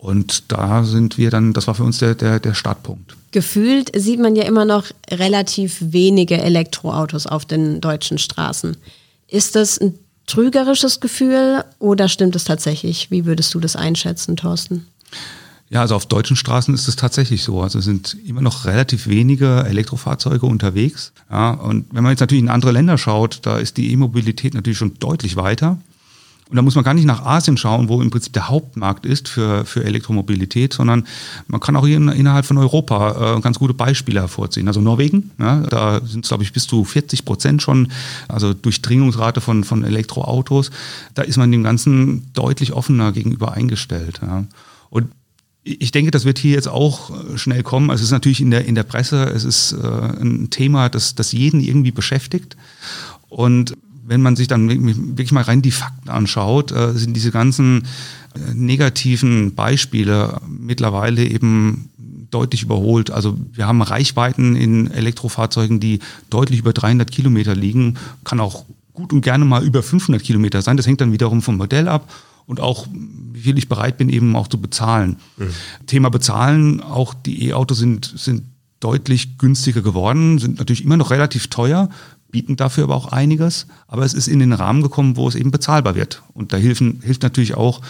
Und 0.00 0.50
da 0.50 0.82
sind 0.84 1.18
wir 1.18 1.30
dann, 1.30 1.52
das 1.52 1.66
war 1.66 1.74
für 1.74 1.84
uns 1.84 1.98
der, 1.98 2.14
der, 2.14 2.40
der 2.40 2.54
Startpunkt. 2.54 3.16
Gefühlt 3.32 3.90
sieht 3.94 4.18
man 4.18 4.34
ja 4.34 4.44
immer 4.44 4.64
noch 4.64 4.86
relativ 5.10 5.76
wenige 5.80 6.38
Elektroautos 6.38 7.26
auf 7.26 7.44
den 7.44 7.82
deutschen 7.82 8.16
Straßen. 8.16 8.78
Ist 9.28 9.56
das 9.56 9.78
ein 9.78 9.98
trügerisches 10.26 11.00
Gefühl 11.00 11.64
oder 11.78 12.08
stimmt 12.08 12.34
es 12.34 12.44
tatsächlich? 12.44 13.10
Wie 13.10 13.26
würdest 13.26 13.52
du 13.52 13.60
das 13.60 13.76
einschätzen, 13.76 14.36
Thorsten? 14.36 14.86
Ja, 15.68 15.82
also 15.82 15.94
auf 15.94 16.06
deutschen 16.06 16.34
Straßen 16.34 16.74
ist 16.74 16.88
es 16.88 16.96
tatsächlich 16.96 17.44
so. 17.44 17.60
Also 17.60 17.80
sind 17.80 18.16
immer 18.26 18.40
noch 18.40 18.64
relativ 18.64 19.06
wenige 19.06 19.64
Elektrofahrzeuge 19.64 20.46
unterwegs. 20.46 21.12
Ja, 21.30 21.50
und 21.50 21.86
wenn 21.92 22.02
man 22.02 22.12
jetzt 22.12 22.20
natürlich 22.20 22.42
in 22.42 22.48
andere 22.48 22.72
Länder 22.72 22.96
schaut, 22.96 23.40
da 23.42 23.58
ist 23.58 23.76
die 23.76 23.92
E-Mobilität 23.92 24.54
natürlich 24.54 24.78
schon 24.78 24.94
deutlich 24.98 25.36
weiter. 25.36 25.78
Und 26.50 26.56
da 26.56 26.62
muss 26.62 26.74
man 26.74 26.82
gar 26.82 26.94
nicht 26.94 27.04
nach 27.04 27.24
Asien 27.24 27.56
schauen, 27.56 27.88
wo 27.88 28.02
im 28.02 28.10
Prinzip 28.10 28.32
der 28.32 28.48
Hauptmarkt 28.48 29.06
ist 29.06 29.28
für, 29.28 29.64
für 29.64 29.84
Elektromobilität, 29.84 30.72
sondern 30.72 31.06
man 31.46 31.60
kann 31.60 31.76
auch 31.76 31.86
hier 31.86 31.96
in, 31.96 32.08
innerhalb 32.08 32.44
von 32.44 32.58
Europa 32.58 33.36
äh, 33.36 33.40
ganz 33.40 33.60
gute 33.60 33.72
Beispiele 33.72 34.20
hervorziehen. 34.20 34.66
Also 34.66 34.80
Norwegen, 34.80 35.30
ja, 35.38 35.60
da 35.60 36.00
sind 36.04 36.24
es, 36.24 36.28
glaube 36.28 36.42
ich, 36.42 36.52
bis 36.52 36.66
zu 36.66 36.84
40 36.84 37.24
Prozent 37.24 37.62
schon, 37.62 37.92
also 38.26 38.52
Durchdringungsrate 38.52 39.40
von, 39.40 39.62
von 39.62 39.84
Elektroautos. 39.84 40.72
Da 41.14 41.22
ist 41.22 41.36
man 41.36 41.52
dem 41.52 41.62
Ganzen 41.62 42.32
deutlich 42.32 42.72
offener 42.72 43.12
gegenüber 43.12 43.52
eingestellt. 43.52 44.20
Ja. 44.20 44.44
Und 44.90 45.12
ich 45.62 45.92
denke, 45.92 46.10
das 46.10 46.24
wird 46.24 46.38
hier 46.38 46.52
jetzt 46.54 46.68
auch 46.68 47.10
äh, 47.10 47.38
schnell 47.38 47.62
kommen. 47.62 47.90
Also 47.90 48.02
es 48.02 48.08
ist 48.08 48.12
natürlich 48.12 48.40
in 48.40 48.50
der, 48.50 48.64
in 48.64 48.74
der 48.74 48.82
Presse, 48.82 49.24
es 49.24 49.44
ist 49.44 49.72
äh, 49.72 49.86
ein 49.86 50.50
Thema, 50.50 50.88
das, 50.88 51.14
das 51.14 51.30
jeden 51.30 51.60
irgendwie 51.60 51.92
beschäftigt. 51.92 52.56
Und 53.28 53.76
wenn 54.10 54.22
man 54.22 54.34
sich 54.34 54.48
dann 54.48 54.68
wirklich 54.68 55.30
mal 55.30 55.44
rein 55.44 55.62
die 55.62 55.70
Fakten 55.70 56.08
anschaut, 56.08 56.72
äh, 56.72 56.94
sind 56.94 57.14
diese 57.14 57.30
ganzen 57.30 57.84
äh, 58.34 58.54
negativen 58.54 59.54
Beispiele 59.54 60.40
mittlerweile 60.48 61.24
eben 61.24 61.90
deutlich 62.32 62.64
überholt. 62.64 63.12
Also 63.12 63.38
wir 63.52 63.68
haben 63.68 63.82
Reichweiten 63.82 64.56
in 64.56 64.90
Elektrofahrzeugen, 64.90 65.78
die 65.78 66.00
deutlich 66.28 66.58
über 66.58 66.72
300 66.72 67.08
Kilometer 67.08 67.54
liegen, 67.54 67.98
kann 68.24 68.40
auch 68.40 68.64
gut 68.94 69.12
und 69.12 69.20
gerne 69.20 69.44
mal 69.44 69.64
über 69.64 69.80
500 69.80 70.20
Kilometer 70.20 70.60
sein. 70.60 70.76
Das 70.76 70.88
hängt 70.88 71.00
dann 71.00 71.12
wiederum 71.12 71.40
vom 71.40 71.56
Modell 71.56 71.86
ab 71.86 72.12
und 72.46 72.58
auch, 72.58 72.88
wie 73.32 73.42
viel 73.42 73.58
ich 73.58 73.68
bereit 73.68 73.96
bin, 73.96 74.08
eben 74.08 74.34
auch 74.34 74.48
zu 74.48 74.60
bezahlen. 74.60 75.18
Mhm. 75.36 75.50
Thema 75.86 76.10
Bezahlen, 76.10 76.80
auch 76.80 77.14
die 77.14 77.46
E-Autos 77.46 77.78
sind, 77.78 78.12
sind 78.16 78.42
deutlich 78.80 79.38
günstiger 79.38 79.82
geworden, 79.82 80.38
sind 80.38 80.58
natürlich 80.58 80.84
immer 80.84 80.96
noch 80.96 81.10
relativ 81.10 81.46
teuer, 81.46 81.90
bieten 82.30 82.56
dafür 82.56 82.84
aber 82.84 82.96
auch 82.96 83.12
einiges. 83.12 83.66
Aber 83.88 84.04
es 84.04 84.14
ist 84.14 84.28
in 84.28 84.38
den 84.38 84.52
Rahmen 84.52 84.82
gekommen, 84.82 85.16
wo 85.16 85.28
es 85.28 85.34
eben 85.34 85.50
bezahlbar 85.50 85.94
wird. 85.94 86.22
Und 86.34 86.52
da 86.52 86.56
hilfen, 86.56 87.00
hilft 87.02 87.22
natürlich 87.22 87.54
auch, 87.54 87.80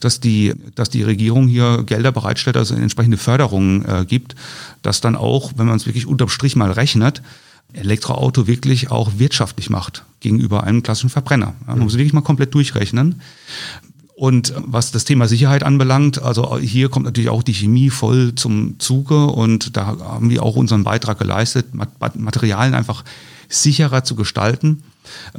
dass 0.00 0.20
die, 0.20 0.54
dass 0.74 0.90
die 0.90 1.02
Regierung 1.02 1.48
hier 1.48 1.82
Gelder 1.84 2.12
bereitstellt, 2.12 2.56
also 2.56 2.74
entsprechende 2.74 3.16
Förderungen 3.16 3.84
äh, 3.84 4.04
gibt, 4.06 4.34
dass 4.82 5.00
dann 5.00 5.16
auch, 5.16 5.52
wenn 5.56 5.66
man 5.66 5.76
es 5.76 5.86
wirklich 5.86 6.06
unterm 6.06 6.28
Strich 6.28 6.56
mal 6.56 6.70
rechnet, 6.70 7.22
Elektroauto 7.72 8.46
wirklich 8.46 8.90
auch 8.90 9.12
wirtschaftlich 9.18 9.68
macht 9.68 10.04
gegenüber 10.20 10.64
einem 10.64 10.82
klassischen 10.82 11.10
Verbrenner. 11.10 11.54
Man 11.66 11.80
muss 11.80 11.94
wirklich 11.94 12.14
mal 12.14 12.22
komplett 12.22 12.54
durchrechnen. 12.54 13.20
Und 14.18 14.52
was 14.56 14.90
das 14.90 15.04
Thema 15.04 15.28
Sicherheit 15.28 15.62
anbelangt, 15.62 16.20
also 16.20 16.58
hier 16.58 16.88
kommt 16.88 17.06
natürlich 17.06 17.30
auch 17.30 17.44
die 17.44 17.54
Chemie 17.54 17.88
voll 17.88 18.34
zum 18.34 18.80
Zuge 18.80 19.26
und 19.26 19.76
da 19.76 19.86
haben 19.86 20.28
wir 20.28 20.42
auch 20.42 20.56
unseren 20.56 20.82
Beitrag 20.82 21.20
geleistet, 21.20 21.66
Materialien 22.16 22.74
einfach 22.74 23.04
sicherer 23.48 24.02
zu 24.02 24.16
gestalten. 24.16 24.82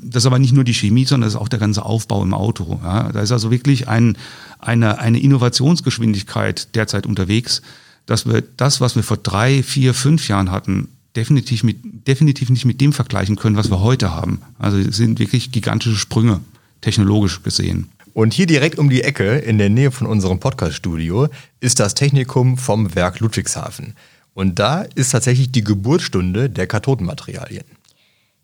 Das 0.01 0.23
ist 0.23 0.27
aber 0.27 0.39
nicht 0.39 0.53
nur 0.53 0.63
die 0.63 0.73
Chemie, 0.73 1.03
sondern 1.03 1.27
das 1.27 1.33
ist 1.33 1.41
auch 1.41 1.49
der 1.49 1.59
ganze 1.59 1.83
Aufbau 1.83 2.23
im 2.23 2.33
Auto. 2.33 2.79
Ja, 2.81 3.11
da 3.11 3.19
ist 3.19 3.33
also 3.33 3.51
wirklich 3.51 3.89
ein, 3.89 4.17
eine, 4.59 4.99
eine 4.99 5.19
Innovationsgeschwindigkeit 5.19 6.73
derzeit 6.73 7.05
unterwegs, 7.05 7.61
dass 8.05 8.25
wir 8.25 8.41
das, 8.55 8.79
was 8.79 8.95
wir 8.95 9.03
vor 9.03 9.17
drei, 9.17 9.61
vier, 9.61 9.93
fünf 9.93 10.29
Jahren 10.29 10.51
hatten, 10.51 10.87
definitiv, 11.17 11.65
mit, 11.65 12.07
definitiv 12.07 12.49
nicht 12.49 12.63
mit 12.63 12.79
dem 12.79 12.93
vergleichen 12.93 13.35
können, 13.35 13.57
was 13.57 13.69
wir 13.69 13.81
heute 13.81 14.13
haben. 14.13 14.39
Also 14.57 14.77
es 14.77 14.95
sind 14.95 15.19
wirklich 15.19 15.51
gigantische 15.51 15.97
Sprünge, 15.97 16.39
technologisch 16.79 17.43
gesehen. 17.43 17.89
Und 18.19 18.33
hier 18.33 18.47
direkt 18.47 18.77
um 18.77 18.89
die 18.89 19.01
Ecke, 19.01 19.37
in 19.37 19.57
der 19.59 19.69
Nähe 19.69 19.91
von 19.91 20.05
unserem 20.05 20.41
Podcast-Studio, 20.41 21.29
ist 21.61 21.79
das 21.79 21.93
Technikum 21.93 22.57
vom 22.57 22.93
Werk 22.93 23.21
Ludwigshafen. 23.21 23.95
Und 24.33 24.59
da 24.59 24.81
ist 24.93 25.11
tatsächlich 25.11 25.53
die 25.53 25.63
Geburtsstunde 25.63 26.49
der 26.49 26.67
Kathodenmaterialien. 26.67 27.63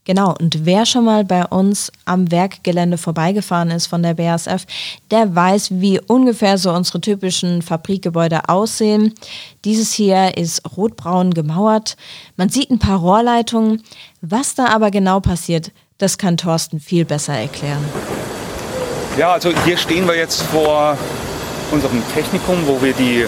Genau, 0.06 0.34
und 0.34 0.66
wer 0.66 0.86
schon 0.86 1.04
mal 1.04 1.26
bei 1.26 1.44
uns 1.46 1.92
am 2.06 2.32
Werkgelände 2.32 2.98
vorbeigefahren 2.98 3.70
ist 3.70 3.88
von 3.88 4.02
der 4.02 4.14
BASF, 4.14 4.66
der 5.12 5.36
weiß, 5.36 5.72
wie 5.72 6.00
ungefähr 6.00 6.58
so 6.58 6.72
unsere 6.72 7.02
typischen 7.02 7.62
Fabrikgebäude 7.62 8.48
aussehen. 8.48 9.14
Dieses 9.66 9.92
hier 9.92 10.38
ist 10.38 10.78
rotbraun 10.78 11.34
gemauert. 11.34 11.98
Man 12.38 12.48
sieht 12.48 12.72
ein 12.72 12.80
paar 12.80 13.00
Rohrleitungen. 13.00 13.84
Was 14.22 14.56
da 14.56 14.68
aber 14.68 14.90
genau 14.90 15.20
passiert, 15.20 15.74
das 15.98 16.18
kann 16.18 16.38
Thorsten 16.38 16.80
viel 16.80 17.04
besser 17.04 17.34
erklären. 17.34 17.84
Ja, 19.18 19.32
also 19.32 19.52
hier 19.64 19.78
stehen 19.78 20.08
wir 20.08 20.16
jetzt 20.16 20.42
vor 20.42 20.98
unserem 21.72 22.04
Technikum, 22.14 22.68
wo 22.68 22.82
wir 22.82 22.92
die 22.92 23.26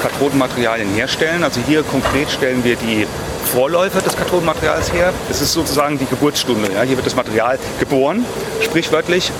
Kathodenmaterialien 0.00 0.94
herstellen. 0.94 1.44
Also 1.44 1.60
hier 1.66 1.82
konkret 1.82 2.30
stellen 2.30 2.64
wir 2.64 2.76
die 2.76 3.06
Vorläufer 3.52 4.00
des 4.00 4.16
Kathodenmaterials 4.16 4.94
her. 4.94 5.12
Das 5.28 5.42
ist 5.42 5.52
sozusagen 5.52 5.98
die 5.98 6.06
Geburtsstunde. 6.06 6.72
Ja. 6.72 6.82
Hier 6.82 6.96
wird 6.96 7.04
das 7.04 7.16
Material 7.16 7.58
geboren, 7.78 8.24
sprichwörtlich. 8.62 9.30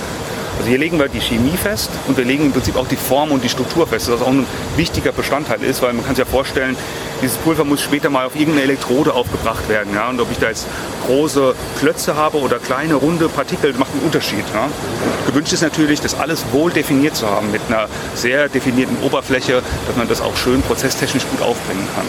Also 0.61 0.69
hier 0.69 0.77
legen 0.77 0.99
wir 0.99 1.07
die 1.07 1.19
Chemie 1.19 1.57
fest 1.57 1.89
und 2.07 2.15
wir 2.17 2.23
legen 2.23 2.45
im 2.45 2.51
Prinzip 2.51 2.75
auch 2.75 2.87
die 2.87 2.95
Form 2.95 3.31
und 3.31 3.43
die 3.43 3.49
Struktur 3.49 3.87
fest, 3.87 4.11
was 4.11 4.21
auch 4.21 4.27
ein 4.27 4.45
wichtiger 4.75 5.11
Bestandteil 5.11 5.63
ist, 5.63 5.81
weil 5.81 5.91
man 5.93 6.05
kann 6.05 6.13
sich 6.13 6.23
ja 6.23 6.29
vorstellen, 6.29 6.77
dieses 7.19 7.35
Pulver 7.37 7.63
muss 7.63 7.81
später 7.81 8.11
mal 8.11 8.27
auf 8.27 8.35
irgendeine 8.35 8.65
Elektrode 8.65 9.15
aufgebracht 9.15 9.67
werden. 9.69 9.95
Ja? 9.95 10.09
Und 10.09 10.21
ob 10.21 10.29
ich 10.29 10.37
da 10.37 10.49
jetzt 10.49 10.67
große 11.07 11.55
Klötze 11.79 12.15
habe 12.15 12.37
oder 12.37 12.59
kleine, 12.59 12.93
runde 12.93 13.27
Partikel, 13.27 13.73
macht 13.73 13.91
einen 13.93 14.03
Unterschied. 14.03 14.45
Ja? 14.53 14.69
Gewünscht 15.25 15.51
ist 15.51 15.63
natürlich, 15.63 15.99
das 15.99 16.13
alles 16.13 16.45
wohl 16.51 16.69
definiert 16.71 17.15
zu 17.15 17.27
haben, 17.27 17.51
mit 17.51 17.61
einer 17.67 17.87
sehr 18.13 18.47
definierten 18.47 18.97
Oberfläche, 19.01 19.63
dass 19.87 19.95
man 19.95 20.07
das 20.07 20.21
auch 20.21 20.37
schön 20.37 20.61
prozesstechnisch 20.61 21.23
gut 21.31 21.41
aufbringen 21.41 21.87
kann. 21.95 22.05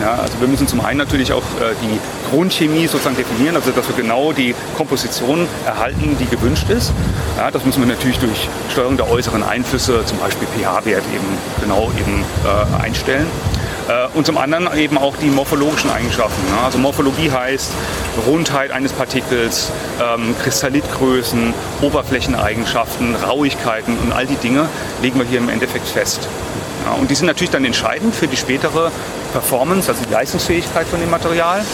Ja, 0.00 0.14
also 0.14 0.40
wir 0.40 0.48
müssen 0.48 0.66
zum 0.66 0.80
einen 0.80 0.98
natürlich 0.98 1.32
auch 1.32 1.44
äh, 1.60 1.74
die 1.80 2.00
Grundchemie 2.32 2.86
sozusagen 2.86 3.16
definieren, 3.16 3.56
also 3.56 3.70
dass 3.72 3.86
wir 3.86 3.94
genau 3.94 4.32
die 4.32 4.54
Komposition 4.76 5.46
erhalten, 5.66 6.16
die 6.18 6.26
gewünscht 6.26 6.70
ist. 6.70 6.92
Ja, 7.36 7.50
das 7.50 7.64
müssen 7.64 7.80
wir 7.80 7.94
natürlich 7.94 8.18
durch 8.18 8.48
Steuerung 8.70 8.96
der 8.96 9.10
äußeren 9.10 9.42
Einflüsse, 9.42 10.04
zum 10.06 10.18
Beispiel 10.18 10.48
pH-Wert 10.48 11.04
eben 11.14 11.26
genau 11.60 11.92
eben 11.98 12.24
äh, 12.44 12.82
einstellen. 12.82 13.26
Äh, 13.88 14.16
und 14.16 14.24
zum 14.26 14.38
anderen 14.38 14.74
eben 14.78 14.96
auch 14.96 15.16
die 15.16 15.26
morphologischen 15.26 15.90
Eigenschaften. 15.90 16.42
Ne? 16.50 16.60
Also 16.64 16.78
Morphologie 16.78 17.30
heißt 17.30 17.70
Rundheit 18.26 18.70
eines 18.70 18.92
Partikels, 18.92 19.70
ähm, 20.00 20.34
Kristallitgrößen, 20.42 21.52
Oberflächeneigenschaften, 21.82 23.14
Rauigkeiten 23.14 23.98
und 23.98 24.12
all 24.12 24.26
die 24.26 24.36
Dinge 24.36 24.68
legen 25.02 25.18
wir 25.18 25.26
hier 25.26 25.38
im 25.38 25.48
Endeffekt 25.50 25.86
fest. 25.86 26.28
Ja, 26.86 26.92
und 26.92 27.10
die 27.10 27.14
sind 27.14 27.26
natürlich 27.26 27.50
dann 27.50 27.64
entscheidend 27.64 28.14
für 28.14 28.26
die 28.26 28.36
spätere 28.36 28.90
Performance, 29.32 29.90
also 29.90 30.04
die 30.04 30.12
Leistungsfähigkeit 30.12 30.86
von 30.86 31.00
dem 31.00 31.10
Material. 31.10 31.64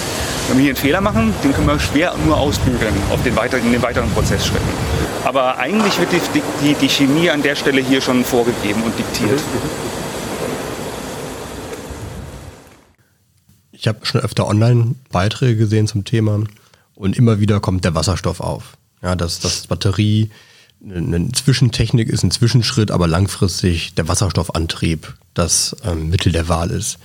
Wenn 0.48 0.56
wir 0.56 0.62
hier 0.62 0.70
einen 0.70 0.76
Fehler 0.76 1.00
machen, 1.02 1.34
den 1.44 1.52
können 1.52 1.66
wir 1.66 1.78
schwer 1.78 2.14
nur 2.24 2.38
ausbügeln 2.38 2.94
auf 3.10 3.22
den 3.22 3.36
weiteren, 3.36 3.66
in 3.66 3.72
den 3.72 3.82
weiteren 3.82 4.10
Prozessschritten. 4.10 4.66
Aber 5.22 5.58
eigentlich 5.58 5.98
wird 5.98 6.10
die, 6.10 6.42
die, 6.62 6.74
die 6.74 6.88
Chemie 6.88 7.28
an 7.28 7.42
der 7.42 7.54
Stelle 7.54 7.82
hier 7.82 8.00
schon 8.00 8.24
vorgegeben 8.24 8.82
und 8.82 8.98
diktiert. 8.98 9.38
Ich 13.72 13.86
habe 13.86 14.06
schon 14.06 14.22
öfter 14.22 14.46
Online-Beiträge 14.46 15.56
gesehen 15.56 15.86
zum 15.86 16.04
Thema 16.04 16.42
und 16.94 17.18
immer 17.18 17.40
wieder 17.40 17.60
kommt 17.60 17.84
der 17.84 17.94
Wasserstoff 17.94 18.40
auf. 18.40 18.78
Ja, 19.02 19.16
dass 19.16 19.40
das 19.40 19.66
Batterie 19.66 20.30
eine 20.82 21.30
Zwischentechnik 21.30 22.08
ist, 22.08 22.22
ein 22.22 22.30
Zwischenschritt, 22.30 22.90
aber 22.90 23.06
langfristig 23.06 23.94
der 23.96 24.08
Wasserstoffantrieb 24.08 25.14
das 25.34 25.76
ähm, 25.84 26.08
Mittel 26.08 26.32
der 26.32 26.48
Wahl 26.48 26.70
ist. 26.70 26.98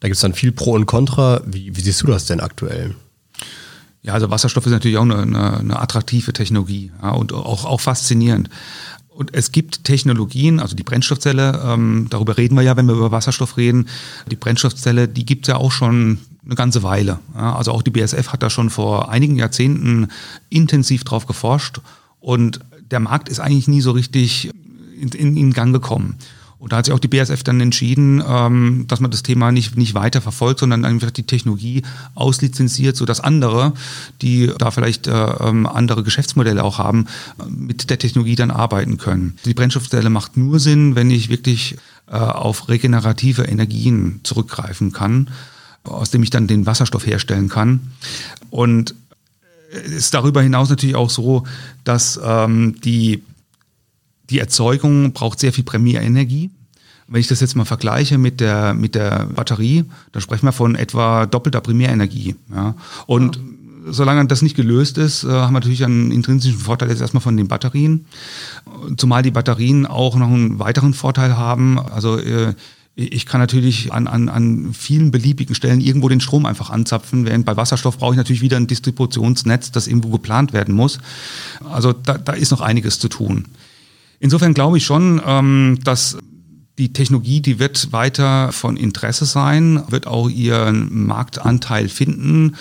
Da 0.00 0.08
gibt 0.08 0.16
es 0.16 0.20
dann 0.20 0.34
viel 0.34 0.52
Pro 0.52 0.72
und 0.72 0.86
Contra. 0.86 1.40
Wie, 1.46 1.74
wie, 1.76 1.80
siehst 1.80 2.02
du 2.02 2.06
das 2.06 2.26
denn 2.26 2.40
aktuell? 2.40 2.94
Ja, 4.02 4.12
also 4.12 4.30
Wasserstoff 4.30 4.66
ist 4.66 4.72
natürlich 4.72 4.98
auch 4.98 5.02
eine, 5.02 5.18
eine, 5.18 5.58
eine 5.58 5.80
attraktive 5.80 6.32
Technologie 6.32 6.92
ja, 7.02 7.10
und 7.10 7.32
auch, 7.32 7.64
auch 7.64 7.80
faszinierend. 7.80 8.50
Und 9.08 9.32
es 9.32 9.52
gibt 9.52 9.84
Technologien, 9.84 10.58
also 10.58 10.74
die 10.74 10.82
Brennstoffzelle, 10.82 11.62
ähm, 11.64 12.08
darüber 12.10 12.36
reden 12.36 12.56
wir 12.56 12.62
ja, 12.62 12.76
wenn 12.76 12.86
wir 12.86 12.96
über 12.96 13.12
Wasserstoff 13.12 13.56
reden. 13.56 13.88
Die 14.28 14.36
Brennstoffzelle, 14.36 15.06
die 15.06 15.24
gibt 15.24 15.46
es 15.46 15.48
ja 15.48 15.56
auch 15.56 15.70
schon 15.70 16.18
eine 16.44 16.56
ganze 16.56 16.82
Weile. 16.82 17.20
Ja, 17.34 17.54
also 17.54 17.70
auch 17.70 17.82
die 17.82 17.92
BSF 17.92 18.32
hat 18.32 18.42
da 18.42 18.50
schon 18.50 18.70
vor 18.70 19.10
einigen 19.10 19.36
Jahrzehnten 19.36 20.08
intensiv 20.50 21.04
drauf 21.04 21.26
geforscht. 21.26 21.80
Und 22.18 22.58
der 22.90 23.00
Markt 23.00 23.28
ist 23.28 23.38
eigentlich 23.38 23.68
nie 23.68 23.80
so 23.80 23.92
richtig 23.92 24.50
in, 25.00 25.08
in, 25.10 25.36
in 25.36 25.52
Gang 25.52 25.72
gekommen. 25.72 26.16
Und 26.64 26.72
da 26.72 26.78
hat 26.78 26.86
sich 26.86 26.94
auch 26.94 26.98
die 26.98 27.08
BSF 27.08 27.42
dann 27.42 27.60
entschieden, 27.60 28.24
ähm, 28.26 28.86
dass 28.88 28.98
man 28.98 29.10
das 29.10 29.22
Thema 29.22 29.52
nicht, 29.52 29.76
nicht 29.76 29.92
weiter 29.92 30.22
verfolgt, 30.22 30.60
sondern 30.60 30.86
einfach 30.86 31.10
die 31.10 31.24
Technologie 31.24 31.82
auslizenziert, 32.14 32.96
sodass 32.96 33.20
andere, 33.20 33.74
die 34.22 34.50
da 34.56 34.70
vielleicht 34.70 35.06
äh, 35.06 35.12
ähm, 35.12 35.66
andere 35.66 36.02
Geschäftsmodelle 36.02 36.64
auch 36.64 36.78
haben, 36.78 37.04
mit 37.46 37.90
der 37.90 37.98
Technologie 37.98 38.34
dann 38.34 38.50
arbeiten 38.50 38.96
können. 38.96 39.36
Die 39.44 39.52
Brennstoffzelle 39.52 40.08
macht 40.08 40.38
nur 40.38 40.58
Sinn, 40.58 40.96
wenn 40.96 41.10
ich 41.10 41.28
wirklich 41.28 41.76
äh, 42.06 42.16
auf 42.16 42.70
regenerative 42.70 43.42
Energien 43.42 44.20
zurückgreifen 44.22 44.90
kann, 44.90 45.28
aus 45.82 46.12
dem 46.12 46.22
ich 46.22 46.30
dann 46.30 46.46
den 46.46 46.64
Wasserstoff 46.64 47.06
herstellen 47.06 47.50
kann. 47.50 47.92
Und 48.48 48.94
ist 49.70 50.14
darüber 50.14 50.40
hinaus 50.40 50.70
natürlich 50.70 50.96
auch 50.96 51.10
so, 51.10 51.44
dass 51.84 52.18
ähm, 52.24 52.80
die, 52.82 53.22
die 54.34 54.40
Erzeugung 54.40 55.12
braucht 55.12 55.38
sehr 55.38 55.52
viel 55.52 55.62
Primärenergie. 55.62 56.50
Wenn 57.06 57.20
ich 57.20 57.28
das 57.28 57.38
jetzt 57.38 57.54
mal 57.54 57.64
vergleiche 57.64 58.18
mit 58.18 58.40
der, 58.40 58.74
mit 58.74 58.96
der 58.96 59.26
Batterie, 59.26 59.84
dann 60.10 60.22
sprechen 60.22 60.46
wir 60.46 60.52
von 60.52 60.74
etwa 60.74 61.26
doppelter 61.26 61.60
Primärenergie. 61.60 62.34
Ja. 62.52 62.74
Und 63.06 63.36
ja. 63.36 63.42
solange 63.92 64.26
das 64.26 64.42
nicht 64.42 64.56
gelöst 64.56 64.98
ist, 64.98 65.22
äh, 65.22 65.28
haben 65.28 65.52
wir 65.52 65.60
natürlich 65.60 65.84
einen 65.84 66.10
intrinsischen 66.10 66.58
Vorteil 66.58 66.88
jetzt 66.88 67.00
erstmal 67.00 67.20
von 67.20 67.36
den 67.36 67.46
Batterien. 67.46 68.06
Zumal 68.96 69.22
die 69.22 69.30
Batterien 69.30 69.86
auch 69.86 70.16
noch 70.16 70.28
einen 70.28 70.58
weiteren 70.58 70.94
Vorteil 70.94 71.36
haben. 71.36 71.78
Also 71.78 72.18
äh, 72.18 72.54
ich 72.96 73.26
kann 73.26 73.40
natürlich 73.40 73.92
an, 73.92 74.06
an, 74.06 74.28
an 74.28 74.72
vielen 74.72 75.10
beliebigen 75.10 75.54
Stellen 75.54 75.80
irgendwo 75.80 76.08
den 76.08 76.20
Strom 76.20 76.46
einfach 76.46 76.70
anzapfen, 76.70 77.24
während 77.24 77.44
bei 77.44 77.56
Wasserstoff 77.56 77.98
brauche 77.98 78.14
ich 78.14 78.18
natürlich 78.18 78.42
wieder 78.42 78.56
ein 78.56 78.68
Distributionsnetz, 78.68 79.72
das 79.72 79.88
irgendwo 79.88 80.10
geplant 80.10 80.52
werden 80.52 80.74
muss. 80.74 80.98
Also 81.68 81.92
da, 81.92 82.18
da 82.18 82.32
ist 82.32 82.50
noch 82.50 82.60
einiges 82.60 82.98
zu 82.98 83.08
tun. 83.08 83.46
Insofern 84.20 84.54
glaube 84.54 84.78
ich 84.78 84.84
schon, 84.84 85.20
ähm, 85.24 85.78
dass 85.84 86.16
die 86.78 86.92
Technologie, 86.92 87.40
die 87.40 87.58
wird 87.58 87.92
weiter 87.92 88.52
von 88.52 88.76
Interesse 88.76 89.26
sein, 89.26 89.82
wird 89.88 90.06
auch 90.06 90.28
ihren 90.28 91.06
Marktanteil 91.06 91.88
finden. 91.88 92.56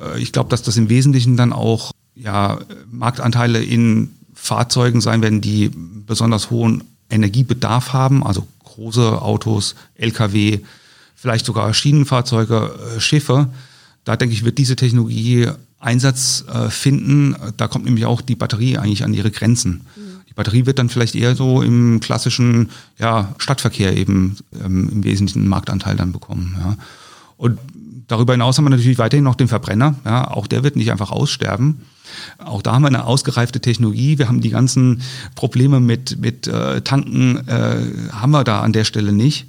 Äh, 0.00 0.20
ich 0.20 0.32
glaube, 0.32 0.48
dass 0.48 0.62
das 0.62 0.76
im 0.76 0.88
Wesentlichen 0.88 1.36
dann 1.36 1.52
auch 1.52 1.92
ja, 2.14 2.58
Marktanteile 2.90 3.62
in 3.62 4.10
Fahrzeugen 4.34 5.00
sein 5.00 5.22
werden, 5.22 5.40
die 5.40 5.70
besonders 5.74 6.50
hohen 6.50 6.84
Energiebedarf 7.10 7.92
haben, 7.92 8.26
also 8.26 8.46
große 8.64 9.20
Autos, 9.20 9.74
Lkw, 9.96 10.60
vielleicht 11.14 11.44
sogar 11.44 11.74
Schienenfahrzeuge, 11.74 12.72
äh, 12.96 13.00
Schiffe. 13.00 13.48
Da 14.04 14.16
denke 14.16 14.34
ich, 14.34 14.44
wird 14.44 14.58
diese 14.58 14.76
Technologie 14.76 15.48
Einsatz 15.78 16.44
äh, 16.48 16.70
finden. 16.70 17.34
Da 17.56 17.68
kommt 17.68 17.84
nämlich 17.84 18.06
auch 18.06 18.20
die 18.20 18.36
Batterie 18.36 18.78
eigentlich 18.78 19.04
an 19.04 19.12
ihre 19.12 19.30
Grenzen. 19.30 19.82
Mhm. 19.96 20.09
Die 20.30 20.34
Batterie 20.34 20.64
wird 20.64 20.78
dann 20.78 20.88
vielleicht 20.88 21.16
eher 21.16 21.34
so 21.34 21.60
im 21.60 22.00
klassischen 22.00 22.70
ja, 22.98 23.34
Stadtverkehr 23.38 23.96
eben 23.96 24.36
ähm, 24.64 24.88
im 24.90 25.04
Wesentlichen 25.04 25.48
Marktanteil 25.48 25.96
dann 25.96 26.12
bekommen. 26.12 26.56
Ja. 26.58 26.76
Und 27.36 27.58
darüber 28.06 28.32
hinaus 28.32 28.56
haben 28.56 28.64
wir 28.64 28.70
natürlich 28.70 28.98
weiterhin 28.98 29.24
noch 29.24 29.34
den 29.34 29.48
Verbrenner. 29.48 29.96
Ja. 30.04 30.30
Auch 30.30 30.46
der 30.46 30.62
wird 30.62 30.76
nicht 30.76 30.92
einfach 30.92 31.10
aussterben. 31.10 31.82
Auch 32.38 32.62
da 32.62 32.72
haben 32.72 32.82
wir 32.82 32.88
eine 32.88 33.04
ausgereifte 33.04 33.60
Technologie. 33.60 34.18
Wir 34.18 34.28
haben 34.28 34.40
die 34.40 34.50
ganzen 34.50 35.02
Probleme 35.34 35.80
mit, 35.80 36.18
mit 36.20 36.46
äh, 36.46 36.80
Tanken, 36.82 37.46
äh, 37.48 38.12
haben 38.12 38.30
wir 38.30 38.44
da 38.44 38.60
an 38.60 38.72
der 38.72 38.84
Stelle 38.84 39.12
nicht. 39.12 39.46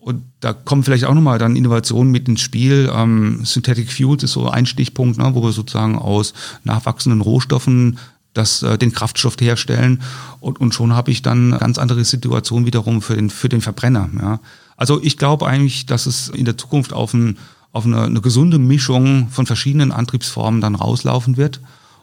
Und 0.00 0.22
da 0.40 0.52
kommen 0.52 0.84
vielleicht 0.84 1.04
auch 1.04 1.14
nochmal 1.14 1.38
dann 1.38 1.56
Innovationen 1.56 2.10
mit 2.10 2.28
ins 2.28 2.40
Spiel. 2.40 2.90
Ähm, 2.92 3.44
Synthetic 3.44 3.92
Fuels 3.92 4.22
ist 4.22 4.32
so 4.32 4.48
ein 4.48 4.66
Stichpunkt, 4.66 5.18
ne, 5.18 5.30
wo 5.34 5.42
wir 5.42 5.52
sozusagen 5.52 5.96
aus 5.96 6.34
nachwachsenden 6.64 7.20
Rohstoffen 7.20 7.98
das, 8.34 8.62
äh, 8.62 8.78
den 8.78 8.92
Kraftstoff 8.92 9.36
herstellen. 9.40 10.02
Und, 10.40 10.60
und 10.60 10.74
schon 10.74 10.94
habe 10.94 11.10
ich 11.10 11.22
dann 11.22 11.52
eine 11.52 11.60
ganz 11.60 11.78
andere 11.78 12.04
Situation 12.04 12.66
wiederum 12.66 13.02
für 13.02 13.16
den, 13.16 13.30
für 13.30 13.48
den 13.48 13.60
Verbrenner. 13.60 14.08
Ja. 14.20 14.40
Also 14.76 15.02
ich 15.02 15.16
glaube 15.16 15.46
eigentlich, 15.46 15.86
dass 15.86 16.06
es 16.06 16.28
in 16.28 16.44
der 16.44 16.56
Zukunft 16.56 16.92
auf, 16.92 17.14
ein, 17.14 17.38
auf 17.72 17.84
eine, 17.84 18.02
eine 18.02 18.20
gesunde 18.20 18.58
Mischung 18.58 19.28
von 19.30 19.46
verschiedenen 19.46 19.92
Antriebsformen 19.92 20.60
dann 20.60 20.74
rauslaufen 20.74 21.36
wird. 21.36 21.60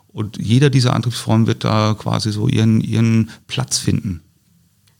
Und 0.08 0.38
jeder 0.38 0.70
dieser 0.70 0.94
Antriebsformen 0.94 1.48
wird 1.48 1.64
da 1.64 1.96
quasi 1.98 2.32
so 2.32 2.48
ihren, 2.48 2.82
ihren 2.82 3.30
Platz 3.48 3.78
finden. 3.78 4.22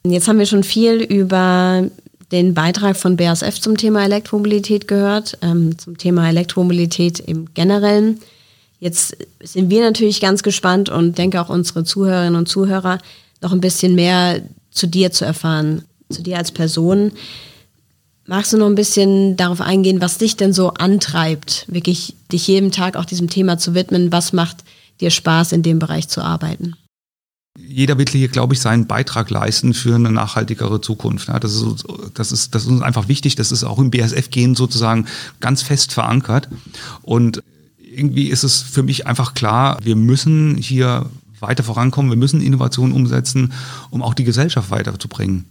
Jetzt 0.06 0.28
haben 0.28 0.40
wir 0.40 0.46
schon 0.46 0.64
viel 0.64 1.02
über 1.02 1.90
den 2.32 2.54
Beitrag 2.54 2.98
von 2.98 3.18
BASF 3.18 3.60
zum 3.60 3.78
Thema 3.78 4.04
Elektromobilität 4.04 4.88
gehört, 4.88 5.38
ähm, 5.42 5.78
zum 5.78 5.98
Thema 5.98 6.28
Elektromobilität 6.30 7.20
im 7.20 7.54
Generellen. 7.54 8.20
Jetzt 8.80 9.18
sind 9.42 9.70
wir 9.70 9.82
natürlich 9.82 10.22
ganz 10.22 10.44
gespannt 10.44 10.90
und 10.90 11.18
denke 11.18 11.42
auch 11.42 11.50
unsere 11.50 11.84
Zuhörerinnen 11.84 12.36
und 12.36 12.48
Zuhörer 12.48 13.00
noch 13.42 13.52
ein 13.52 13.62
bisschen 13.62 13.96
mehr 13.96 14.42
zu 14.72 14.88
dir 14.88 15.12
zu 15.12 15.26
erfahren, 15.26 15.84
zu 16.10 16.22
dir 16.22 16.38
als 16.38 16.52
Person. 16.52 17.12
Magst 18.28 18.54
du 18.54 18.58
noch 18.58 18.66
ein 18.66 18.76
bisschen 18.76 19.38
darauf 19.38 19.62
eingehen, 19.62 20.02
was 20.02 20.18
dich 20.18 20.36
denn 20.36 20.52
so 20.52 20.74
antreibt, 20.74 21.66
wirklich 21.68 22.16
dich 22.32 22.48
jeden 22.48 22.72
Tag 22.72 22.98
auch 22.98 23.06
diesem 23.06 23.30
Thema 23.30 23.58
zu 23.58 23.76
widmen? 23.76 24.12
Was 24.12 24.34
macht 24.34 24.58
dir 25.00 25.12
Spaß, 25.12 25.52
in 25.52 25.64
dem 25.64 25.80
Bereich 25.80 26.08
zu 26.08 26.22
arbeiten? 26.22 26.76
Jeder 27.58 27.98
will 27.98 28.08
hier, 28.08 28.28
glaube 28.28 28.54
ich, 28.54 28.60
seinen 28.60 28.86
Beitrag 28.86 29.30
leisten 29.30 29.74
für 29.74 29.96
eine 29.96 30.12
nachhaltigere 30.12 30.82
Zukunft. 30.82 31.30
das, 31.30 31.54
ist, 31.54 31.86
das, 32.14 32.32
ist, 32.32 32.54
das 32.54 32.64
ist 32.64 32.70
uns 32.70 32.82
einfach 32.82 33.08
wichtig. 33.08 33.36
Das 33.36 33.52
ist 33.52 33.64
auch 33.64 33.80
im 33.80 33.92
BSF-Gehen 33.92 34.56
sozusagen 34.56 35.08
ganz 35.40 35.62
fest 35.62 35.94
verankert. 35.94 36.50
Und 37.02 37.42
irgendwie 37.98 38.28
ist 38.28 38.44
es 38.44 38.62
für 38.62 38.84
mich 38.84 39.08
einfach 39.08 39.34
klar, 39.34 39.80
wir 39.84 39.96
müssen 39.96 40.58
hier 40.58 41.10
weiter 41.40 41.64
vorankommen, 41.64 42.12
wir 42.12 42.18
müssen 42.18 42.42
Innovationen 42.42 42.96
umsetzen, 42.96 43.54
um 43.90 44.02
auch 44.02 44.14
die 44.14 44.24
Gesellschaft 44.24 44.72
weiterzubringen 44.72 45.46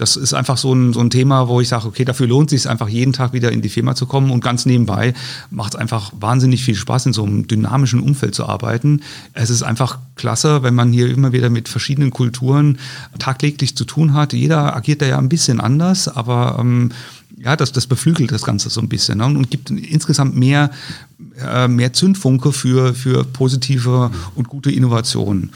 das 0.00 0.16
ist 0.16 0.32
einfach 0.32 0.56
so 0.56 0.72
ein, 0.72 0.94
so 0.94 1.00
ein 1.00 1.10
Thema, 1.10 1.46
wo 1.48 1.60
ich 1.60 1.68
sage, 1.68 1.86
okay, 1.86 2.06
dafür 2.06 2.26
lohnt 2.26 2.50
es 2.50 2.62
sich 2.62 2.70
einfach 2.70 2.88
jeden 2.88 3.12
Tag 3.12 3.34
wieder 3.34 3.52
in 3.52 3.60
die 3.60 3.68
Firma 3.68 3.94
zu 3.94 4.06
kommen 4.06 4.30
und 4.30 4.42
ganz 4.42 4.64
nebenbei 4.64 5.12
macht 5.50 5.74
es 5.74 5.80
einfach 5.80 6.10
wahnsinnig 6.18 6.64
viel 6.64 6.74
Spaß, 6.74 7.06
in 7.06 7.12
so 7.12 7.22
einem 7.22 7.46
dynamischen 7.46 8.00
Umfeld 8.00 8.34
zu 8.34 8.46
arbeiten. 8.46 9.02
Es 9.34 9.50
ist 9.50 9.62
einfach 9.62 9.98
klasse, 10.16 10.62
wenn 10.62 10.74
man 10.74 10.90
hier 10.90 11.10
immer 11.10 11.32
wieder 11.32 11.50
mit 11.50 11.68
verschiedenen 11.68 12.12
Kulturen 12.12 12.78
tagtäglich 13.18 13.76
zu 13.76 13.84
tun 13.84 14.14
hat. 14.14 14.32
Jeder 14.32 14.74
agiert 14.74 15.02
da 15.02 15.06
ja 15.06 15.18
ein 15.18 15.28
bisschen 15.28 15.60
anders, 15.60 16.08
aber 16.08 16.56
ähm, 16.58 16.92
ja, 17.42 17.56
das, 17.56 17.72
das 17.72 17.86
beflügelt 17.86 18.32
das 18.32 18.42
Ganze 18.42 18.68
so 18.68 18.80
ein 18.80 18.88
bisschen 18.88 19.18
ne? 19.18 19.24
und 19.24 19.50
gibt 19.50 19.70
insgesamt 19.70 20.36
mehr, 20.36 20.70
äh, 21.42 21.68
mehr 21.68 21.92
Zündfunke 21.92 22.52
für, 22.52 22.94
für 22.94 23.24
positive 23.24 24.10
und 24.34 24.48
gute 24.48 24.70
Innovationen. 24.70 25.52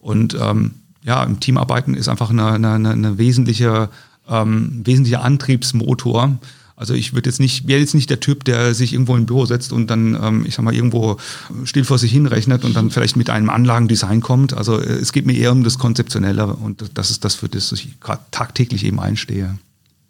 Und 0.00 0.36
ähm, 0.40 0.72
ja, 1.04 1.22
im 1.22 1.38
Teamarbeiten 1.38 1.94
ist 1.94 2.08
einfach 2.08 2.30
eine, 2.30 2.52
eine, 2.52 2.90
eine 2.90 3.18
wesentliche, 3.18 3.88
ähm, 4.28 4.82
wesentlicher 4.84 5.22
Antriebsmotor. 5.22 6.38
Also 6.74 6.94
ich 6.94 7.14
würde 7.14 7.30
jetzt 7.30 7.40
nicht, 7.40 7.68
wäre 7.68 7.80
jetzt 7.80 7.94
nicht 7.94 8.10
der 8.10 8.20
Typ, 8.20 8.44
der 8.44 8.74
sich 8.74 8.92
irgendwo 8.92 9.16
im 9.16 9.26
Büro 9.26 9.46
setzt 9.46 9.72
und 9.72 9.88
dann, 9.88 10.18
ähm, 10.20 10.44
ich 10.44 10.54
sag 10.54 10.64
mal, 10.64 10.74
irgendwo 10.74 11.18
still 11.64 11.84
vor 11.84 11.98
sich 11.98 12.10
hinrechnet 12.10 12.64
und 12.64 12.74
dann 12.74 12.90
vielleicht 12.90 13.16
mit 13.16 13.30
einem 13.30 13.50
Anlagendesign 13.50 14.20
kommt. 14.20 14.54
Also 14.54 14.80
äh, 14.80 14.94
es 14.94 15.12
geht 15.12 15.26
mir 15.26 15.36
eher 15.36 15.52
um 15.52 15.62
das 15.62 15.78
Konzeptionelle 15.78 16.46
und 16.46 16.84
das 16.94 17.10
ist 17.10 17.24
das, 17.24 17.36
für 17.36 17.48
das 17.48 17.70
ich 17.70 17.94
tagtäglich 18.32 18.84
eben 18.84 18.98
einstehe. 18.98 19.56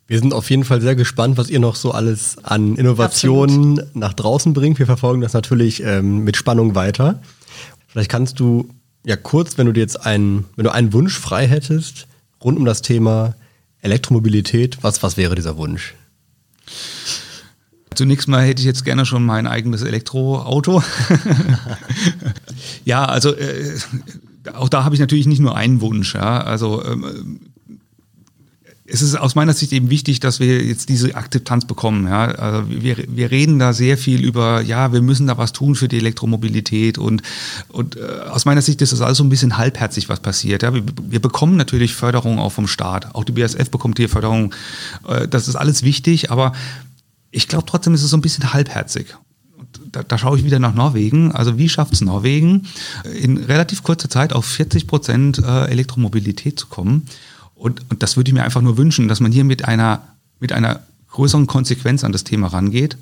Wir 0.08 0.18
sind 0.18 0.32
auf 0.32 0.48
jeden 0.48 0.64
Fall 0.64 0.80
sehr 0.80 0.96
gespannt, 0.96 1.36
was 1.36 1.50
ihr 1.50 1.60
noch 1.60 1.76
so 1.76 1.92
alles 1.92 2.38
an 2.42 2.76
Innovationen 2.76 3.72
Absolut. 3.72 3.96
nach 3.96 4.14
draußen 4.14 4.54
bringt. 4.54 4.78
Wir 4.78 4.86
verfolgen 4.86 5.20
das 5.20 5.34
natürlich 5.34 5.82
ähm, 5.82 6.24
mit 6.24 6.38
Spannung 6.38 6.74
weiter. 6.74 7.20
Vielleicht 7.88 8.10
kannst 8.10 8.40
du 8.40 8.70
ja 9.04 9.16
kurz, 9.16 9.58
wenn 9.58 9.66
du 9.66 9.72
dir 9.72 9.80
jetzt 9.80 10.06
einen, 10.06 10.46
wenn 10.56 10.64
du 10.64 10.72
einen 10.72 10.94
Wunsch 10.94 11.18
frei 11.18 11.46
hättest, 11.46 12.06
rund 12.42 12.56
um 12.56 12.64
das 12.64 12.80
Thema 12.80 13.34
Elektromobilität, 13.82 14.78
was, 14.80 15.02
was 15.02 15.18
wäre 15.18 15.34
dieser 15.34 15.58
Wunsch? 15.58 15.94
Zunächst 17.94 18.28
mal 18.28 18.42
hätte 18.42 18.60
ich 18.60 18.66
jetzt 18.66 18.86
gerne 18.86 19.04
schon 19.04 19.26
mein 19.26 19.46
eigenes 19.46 19.82
Elektroauto. 19.82 20.82
ja, 22.86 23.04
also 23.04 23.34
äh, 23.34 23.76
auch 24.54 24.70
da 24.70 24.84
habe 24.84 24.94
ich 24.94 25.00
natürlich 25.02 25.26
nicht 25.26 25.40
nur 25.40 25.54
einen 25.54 25.82
Wunsch. 25.82 26.14
Ja. 26.14 26.40
Also 26.40 26.82
ähm, 26.82 27.40
es 28.90 29.02
ist 29.02 29.16
aus 29.16 29.34
meiner 29.34 29.52
Sicht 29.52 29.72
eben 29.72 29.90
wichtig, 29.90 30.18
dass 30.20 30.40
wir 30.40 30.64
jetzt 30.64 30.88
diese 30.88 31.14
Akzeptanz 31.14 31.66
bekommen. 31.66 32.06
Ja? 32.06 32.26
Also 32.26 32.70
wir, 32.70 32.96
wir 33.06 33.30
reden 33.30 33.58
da 33.58 33.74
sehr 33.74 33.98
viel 33.98 34.24
über, 34.24 34.62
ja, 34.62 34.92
wir 34.92 35.02
müssen 35.02 35.26
da 35.26 35.36
was 35.36 35.52
tun 35.52 35.74
für 35.74 35.88
die 35.88 35.98
Elektromobilität 35.98 36.96
und, 36.96 37.22
und 37.68 37.96
äh, 37.96 38.00
aus 38.30 38.46
meiner 38.46 38.62
Sicht 38.62 38.80
ist 38.80 38.92
das 38.92 39.02
alles 39.02 39.18
so 39.18 39.24
ein 39.24 39.28
bisschen 39.28 39.58
halbherzig, 39.58 40.08
was 40.08 40.20
passiert. 40.20 40.62
Ja? 40.62 40.72
Wir, 40.72 40.82
wir 41.02 41.20
bekommen 41.20 41.56
natürlich 41.56 41.94
Förderung 41.94 42.38
auch 42.38 42.52
vom 42.52 42.66
Staat. 42.66 43.14
Auch 43.14 43.24
die 43.24 43.32
BASF 43.32 43.70
bekommt 43.70 43.98
hier 43.98 44.08
Förderung. 44.08 44.54
Äh, 45.06 45.28
das 45.28 45.48
ist 45.48 45.56
alles 45.56 45.82
wichtig, 45.82 46.30
aber 46.30 46.52
ich 47.30 47.46
glaube 47.46 47.66
trotzdem 47.66 47.92
ist 47.92 48.02
es 48.02 48.10
so 48.10 48.16
ein 48.16 48.22
bisschen 48.22 48.54
halbherzig. 48.54 49.14
Da, 49.92 50.02
da, 50.02 50.16
schaue 50.16 50.38
ich 50.38 50.44
wieder 50.44 50.58
nach 50.58 50.74
Norwegen. 50.74 51.32
Also 51.32 51.58
wie 51.58 51.68
schafft 51.68 51.92
es 51.92 52.00
Norwegen, 52.00 52.66
in 53.20 53.36
relativ 53.36 53.82
kurzer 53.82 54.08
Zeit 54.08 54.32
auf 54.32 54.46
40 54.46 54.86
Prozent 54.86 55.38
äh, 55.38 55.66
Elektromobilität 55.66 56.58
zu 56.58 56.68
kommen? 56.68 57.06
Und, 57.58 57.82
und 57.90 58.02
das 58.02 58.16
würde 58.16 58.30
ich 58.30 58.34
mir 58.34 58.44
einfach 58.44 58.62
nur 58.62 58.76
wünschen, 58.76 59.08
dass 59.08 59.20
man 59.20 59.32
hier 59.32 59.44
mit 59.44 59.64
einer, 59.64 60.02
mit 60.40 60.52
einer 60.52 60.80
größeren 61.10 61.46
Konsequenz 61.46 62.04
an 62.04 62.12
das 62.12 62.24
Thema 62.24 62.48
rangeht 62.48 62.96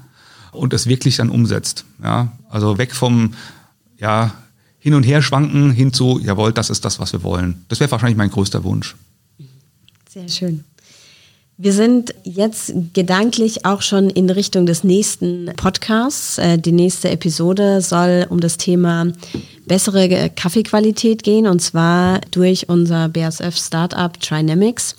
und 0.52 0.72
es 0.72 0.86
wirklich 0.86 1.16
dann 1.16 1.30
umsetzt. 1.30 1.84
Ja? 2.02 2.32
Also 2.48 2.78
weg 2.78 2.94
vom 2.94 3.34
ja, 3.98 4.32
Hin- 4.78 4.94
und 4.94 5.02
Her 5.02 5.22
schwanken 5.22 5.70
hin 5.72 5.92
zu, 5.92 6.18
jawohl, 6.20 6.52
das 6.52 6.70
ist 6.70 6.84
das, 6.84 6.98
was 6.98 7.12
wir 7.12 7.22
wollen. 7.22 7.64
Das 7.68 7.80
wäre 7.80 7.90
wahrscheinlich 7.90 8.16
mein 8.16 8.30
größter 8.30 8.64
Wunsch. 8.64 8.96
Sehr 10.08 10.28
schön. 10.28 10.64
Wir 11.58 11.72
sind 11.72 12.14
jetzt 12.22 12.74
gedanklich 12.92 13.64
auch 13.64 13.80
schon 13.80 14.10
in 14.10 14.28
Richtung 14.28 14.66
des 14.66 14.84
nächsten 14.84 15.50
Podcasts. 15.56 16.36
Äh, 16.36 16.58
die 16.58 16.72
nächste 16.72 17.08
Episode 17.08 17.80
soll 17.80 18.26
um 18.28 18.40
das 18.40 18.58
Thema 18.58 19.06
bessere 19.66 20.30
Kaffeequalität 20.30 21.22
gehen 21.22 21.46
und 21.46 21.60
zwar 21.60 22.20
durch 22.30 22.68
unser 22.68 23.08
BASF 23.08 23.56
Startup 23.56 24.18
Trinamics. 24.20 24.96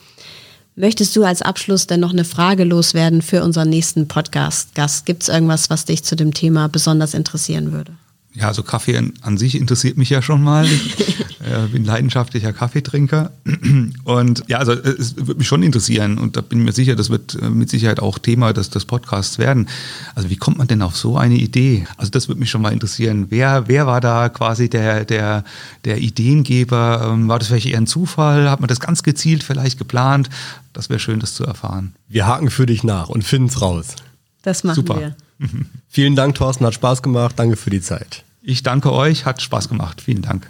Möchtest 0.75 1.15
du 1.15 1.23
als 1.23 1.41
Abschluss 1.41 1.87
denn 1.87 1.99
noch 1.99 2.13
eine 2.13 2.25
Frage 2.25 2.63
loswerden 2.63 3.23
für 3.23 3.43
unseren 3.43 3.69
nächsten 3.69 4.07
Podcast-Gast? 4.07 5.05
Gibt 5.05 5.23
es 5.23 5.29
irgendwas, 5.29 5.71
was 5.71 5.85
dich 5.85 6.03
zu 6.03 6.15
dem 6.15 6.33
Thema 6.33 6.69
besonders 6.69 7.15
interessieren 7.15 7.71
würde? 7.71 7.93
Ja, 8.39 8.49
also 8.49 8.61
Kaffee 8.61 9.11
an, 9.21 9.37
sich 9.37 9.55
interessiert 9.55 9.97
mich 9.97 10.11
ja 10.11 10.21
schon 10.21 10.43
mal. 10.43 10.63
Ich 10.63 11.19
äh, 11.39 11.67
bin 11.71 11.83
leidenschaftlicher 11.83 12.53
Kaffeetrinker. 12.53 13.31
Und 14.03 14.43
ja, 14.47 14.59
also 14.59 14.73
äh, 14.73 14.89
es 14.89 15.17
würde 15.17 15.39
mich 15.39 15.47
schon 15.47 15.63
interessieren 15.63 16.19
und 16.19 16.37
da 16.37 16.41
bin 16.41 16.59
ich 16.59 16.65
mir 16.65 16.71
sicher, 16.71 16.95
das 16.95 17.09
wird 17.09 17.35
äh, 17.41 17.49
mit 17.49 17.71
Sicherheit 17.71 17.99
auch 17.99 18.19
Thema 18.19 18.53
des, 18.53 18.69
des 18.69 18.85
Podcasts 18.85 19.39
werden. 19.39 19.67
Also 20.13 20.29
wie 20.29 20.35
kommt 20.35 20.59
man 20.59 20.67
denn 20.67 20.83
auf 20.83 20.95
so 20.95 21.17
eine 21.17 21.33
Idee? 21.33 21.87
Also 21.97 22.11
das 22.11 22.27
würde 22.27 22.39
mich 22.39 22.51
schon 22.51 22.61
mal 22.61 22.73
interessieren. 22.73 23.25
Wer, 23.29 23.67
wer 23.67 23.87
war 23.87 24.01
da 24.01 24.29
quasi 24.29 24.69
der, 24.69 25.03
der, 25.03 25.43
der 25.85 25.97
Ideengeber? 25.97 27.09
Ähm, 27.11 27.27
war 27.27 27.39
das 27.39 27.47
vielleicht 27.47 27.65
eher 27.65 27.79
ein 27.79 27.87
Zufall? 27.87 28.51
Hat 28.51 28.59
man 28.59 28.67
das 28.67 28.79
ganz 28.79 29.01
gezielt 29.01 29.43
vielleicht 29.43 29.79
geplant? 29.79 30.29
Das 30.73 30.91
wäre 30.91 30.99
schön, 30.99 31.19
das 31.19 31.33
zu 31.33 31.43
erfahren. 31.43 31.95
Wir 32.07 32.27
haken 32.27 32.51
für 32.51 32.67
dich 32.67 32.83
nach 32.83 33.09
und 33.09 33.23
finden 33.23 33.47
es 33.47 33.63
raus. 33.63 33.95
Das 34.43 34.63
machen 34.63 34.75
Super. 34.75 34.99
wir. 34.99 35.15
Vielen 35.89 36.15
Dank, 36.15 36.35
Thorsten, 36.35 36.67
hat 36.67 36.75
Spaß 36.75 37.01
gemacht. 37.01 37.33
Danke 37.39 37.55
für 37.55 37.71
die 37.71 37.81
Zeit. 37.81 38.23
Ich 38.49 38.63
danke 38.63 38.93
euch, 38.93 39.25
hat 39.25 39.41
Spaß 39.41 39.67
gemacht. 39.67 39.99
Vielen 39.99 40.21
Dank. 40.21 40.49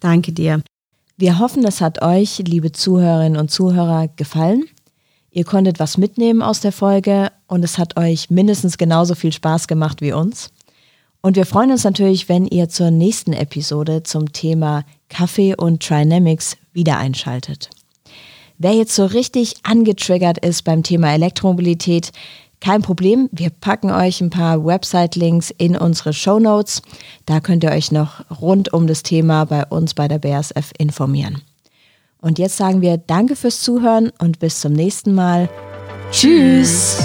Danke 0.00 0.32
dir. 0.32 0.62
Wir 1.16 1.38
hoffen, 1.38 1.64
es 1.64 1.80
hat 1.80 2.02
euch, 2.02 2.38
liebe 2.38 2.72
Zuhörerinnen 2.72 3.38
und 3.38 3.52
Zuhörer, 3.52 4.08
gefallen. 4.08 4.64
Ihr 5.30 5.44
konntet 5.44 5.78
was 5.78 5.96
mitnehmen 5.96 6.42
aus 6.42 6.58
der 6.58 6.72
Folge 6.72 7.30
und 7.46 7.62
es 7.62 7.78
hat 7.78 7.96
euch 7.96 8.30
mindestens 8.30 8.78
genauso 8.78 9.14
viel 9.14 9.32
Spaß 9.32 9.68
gemacht 9.68 10.00
wie 10.00 10.12
uns. 10.12 10.50
Und 11.20 11.36
wir 11.36 11.46
freuen 11.46 11.70
uns 11.70 11.84
natürlich, 11.84 12.28
wenn 12.28 12.46
ihr 12.46 12.68
zur 12.68 12.90
nächsten 12.90 13.32
Episode 13.32 14.02
zum 14.02 14.32
Thema 14.32 14.82
Kaffee 15.08 15.54
und 15.54 15.84
Trinamics 15.84 16.56
wieder 16.72 16.98
einschaltet. 16.98 17.70
Wer 18.58 18.72
jetzt 18.72 18.96
so 18.96 19.06
richtig 19.06 19.54
angetriggert 19.62 20.44
ist 20.44 20.64
beim 20.64 20.82
Thema 20.82 21.14
Elektromobilität, 21.14 22.10
kein 22.60 22.82
Problem, 22.82 23.28
wir 23.32 23.50
packen 23.50 23.90
euch 23.90 24.20
ein 24.20 24.30
paar 24.30 24.64
Website-Links 24.64 25.50
in 25.56 25.76
unsere 25.76 26.12
Show 26.12 26.38
Notes. 26.38 26.82
Da 27.24 27.40
könnt 27.40 27.64
ihr 27.64 27.70
euch 27.70 27.90
noch 27.90 28.22
rund 28.40 28.72
um 28.72 28.86
das 28.86 29.02
Thema 29.02 29.44
bei 29.46 29.64
uns 29.64 29.94
bei 29.94 30.08
der 30.08 30.18
BASF 30.18 30.72
informieren. 30.76 31.42
Und 32.20 32.38
jetzt 32.38 32.58
sagen 32.58 32.82
wir 32.82 32.98
Danke 32.98 33.34
fürs 33.34 33.62
Zuhören 33.62 34.12
und 34.18 34.38
bis 34.40 34.60
zum 34.60 34.74
nächsten 34.74 35.14
Mal. 35.14 35.48
Tschüss. 36.10 36.98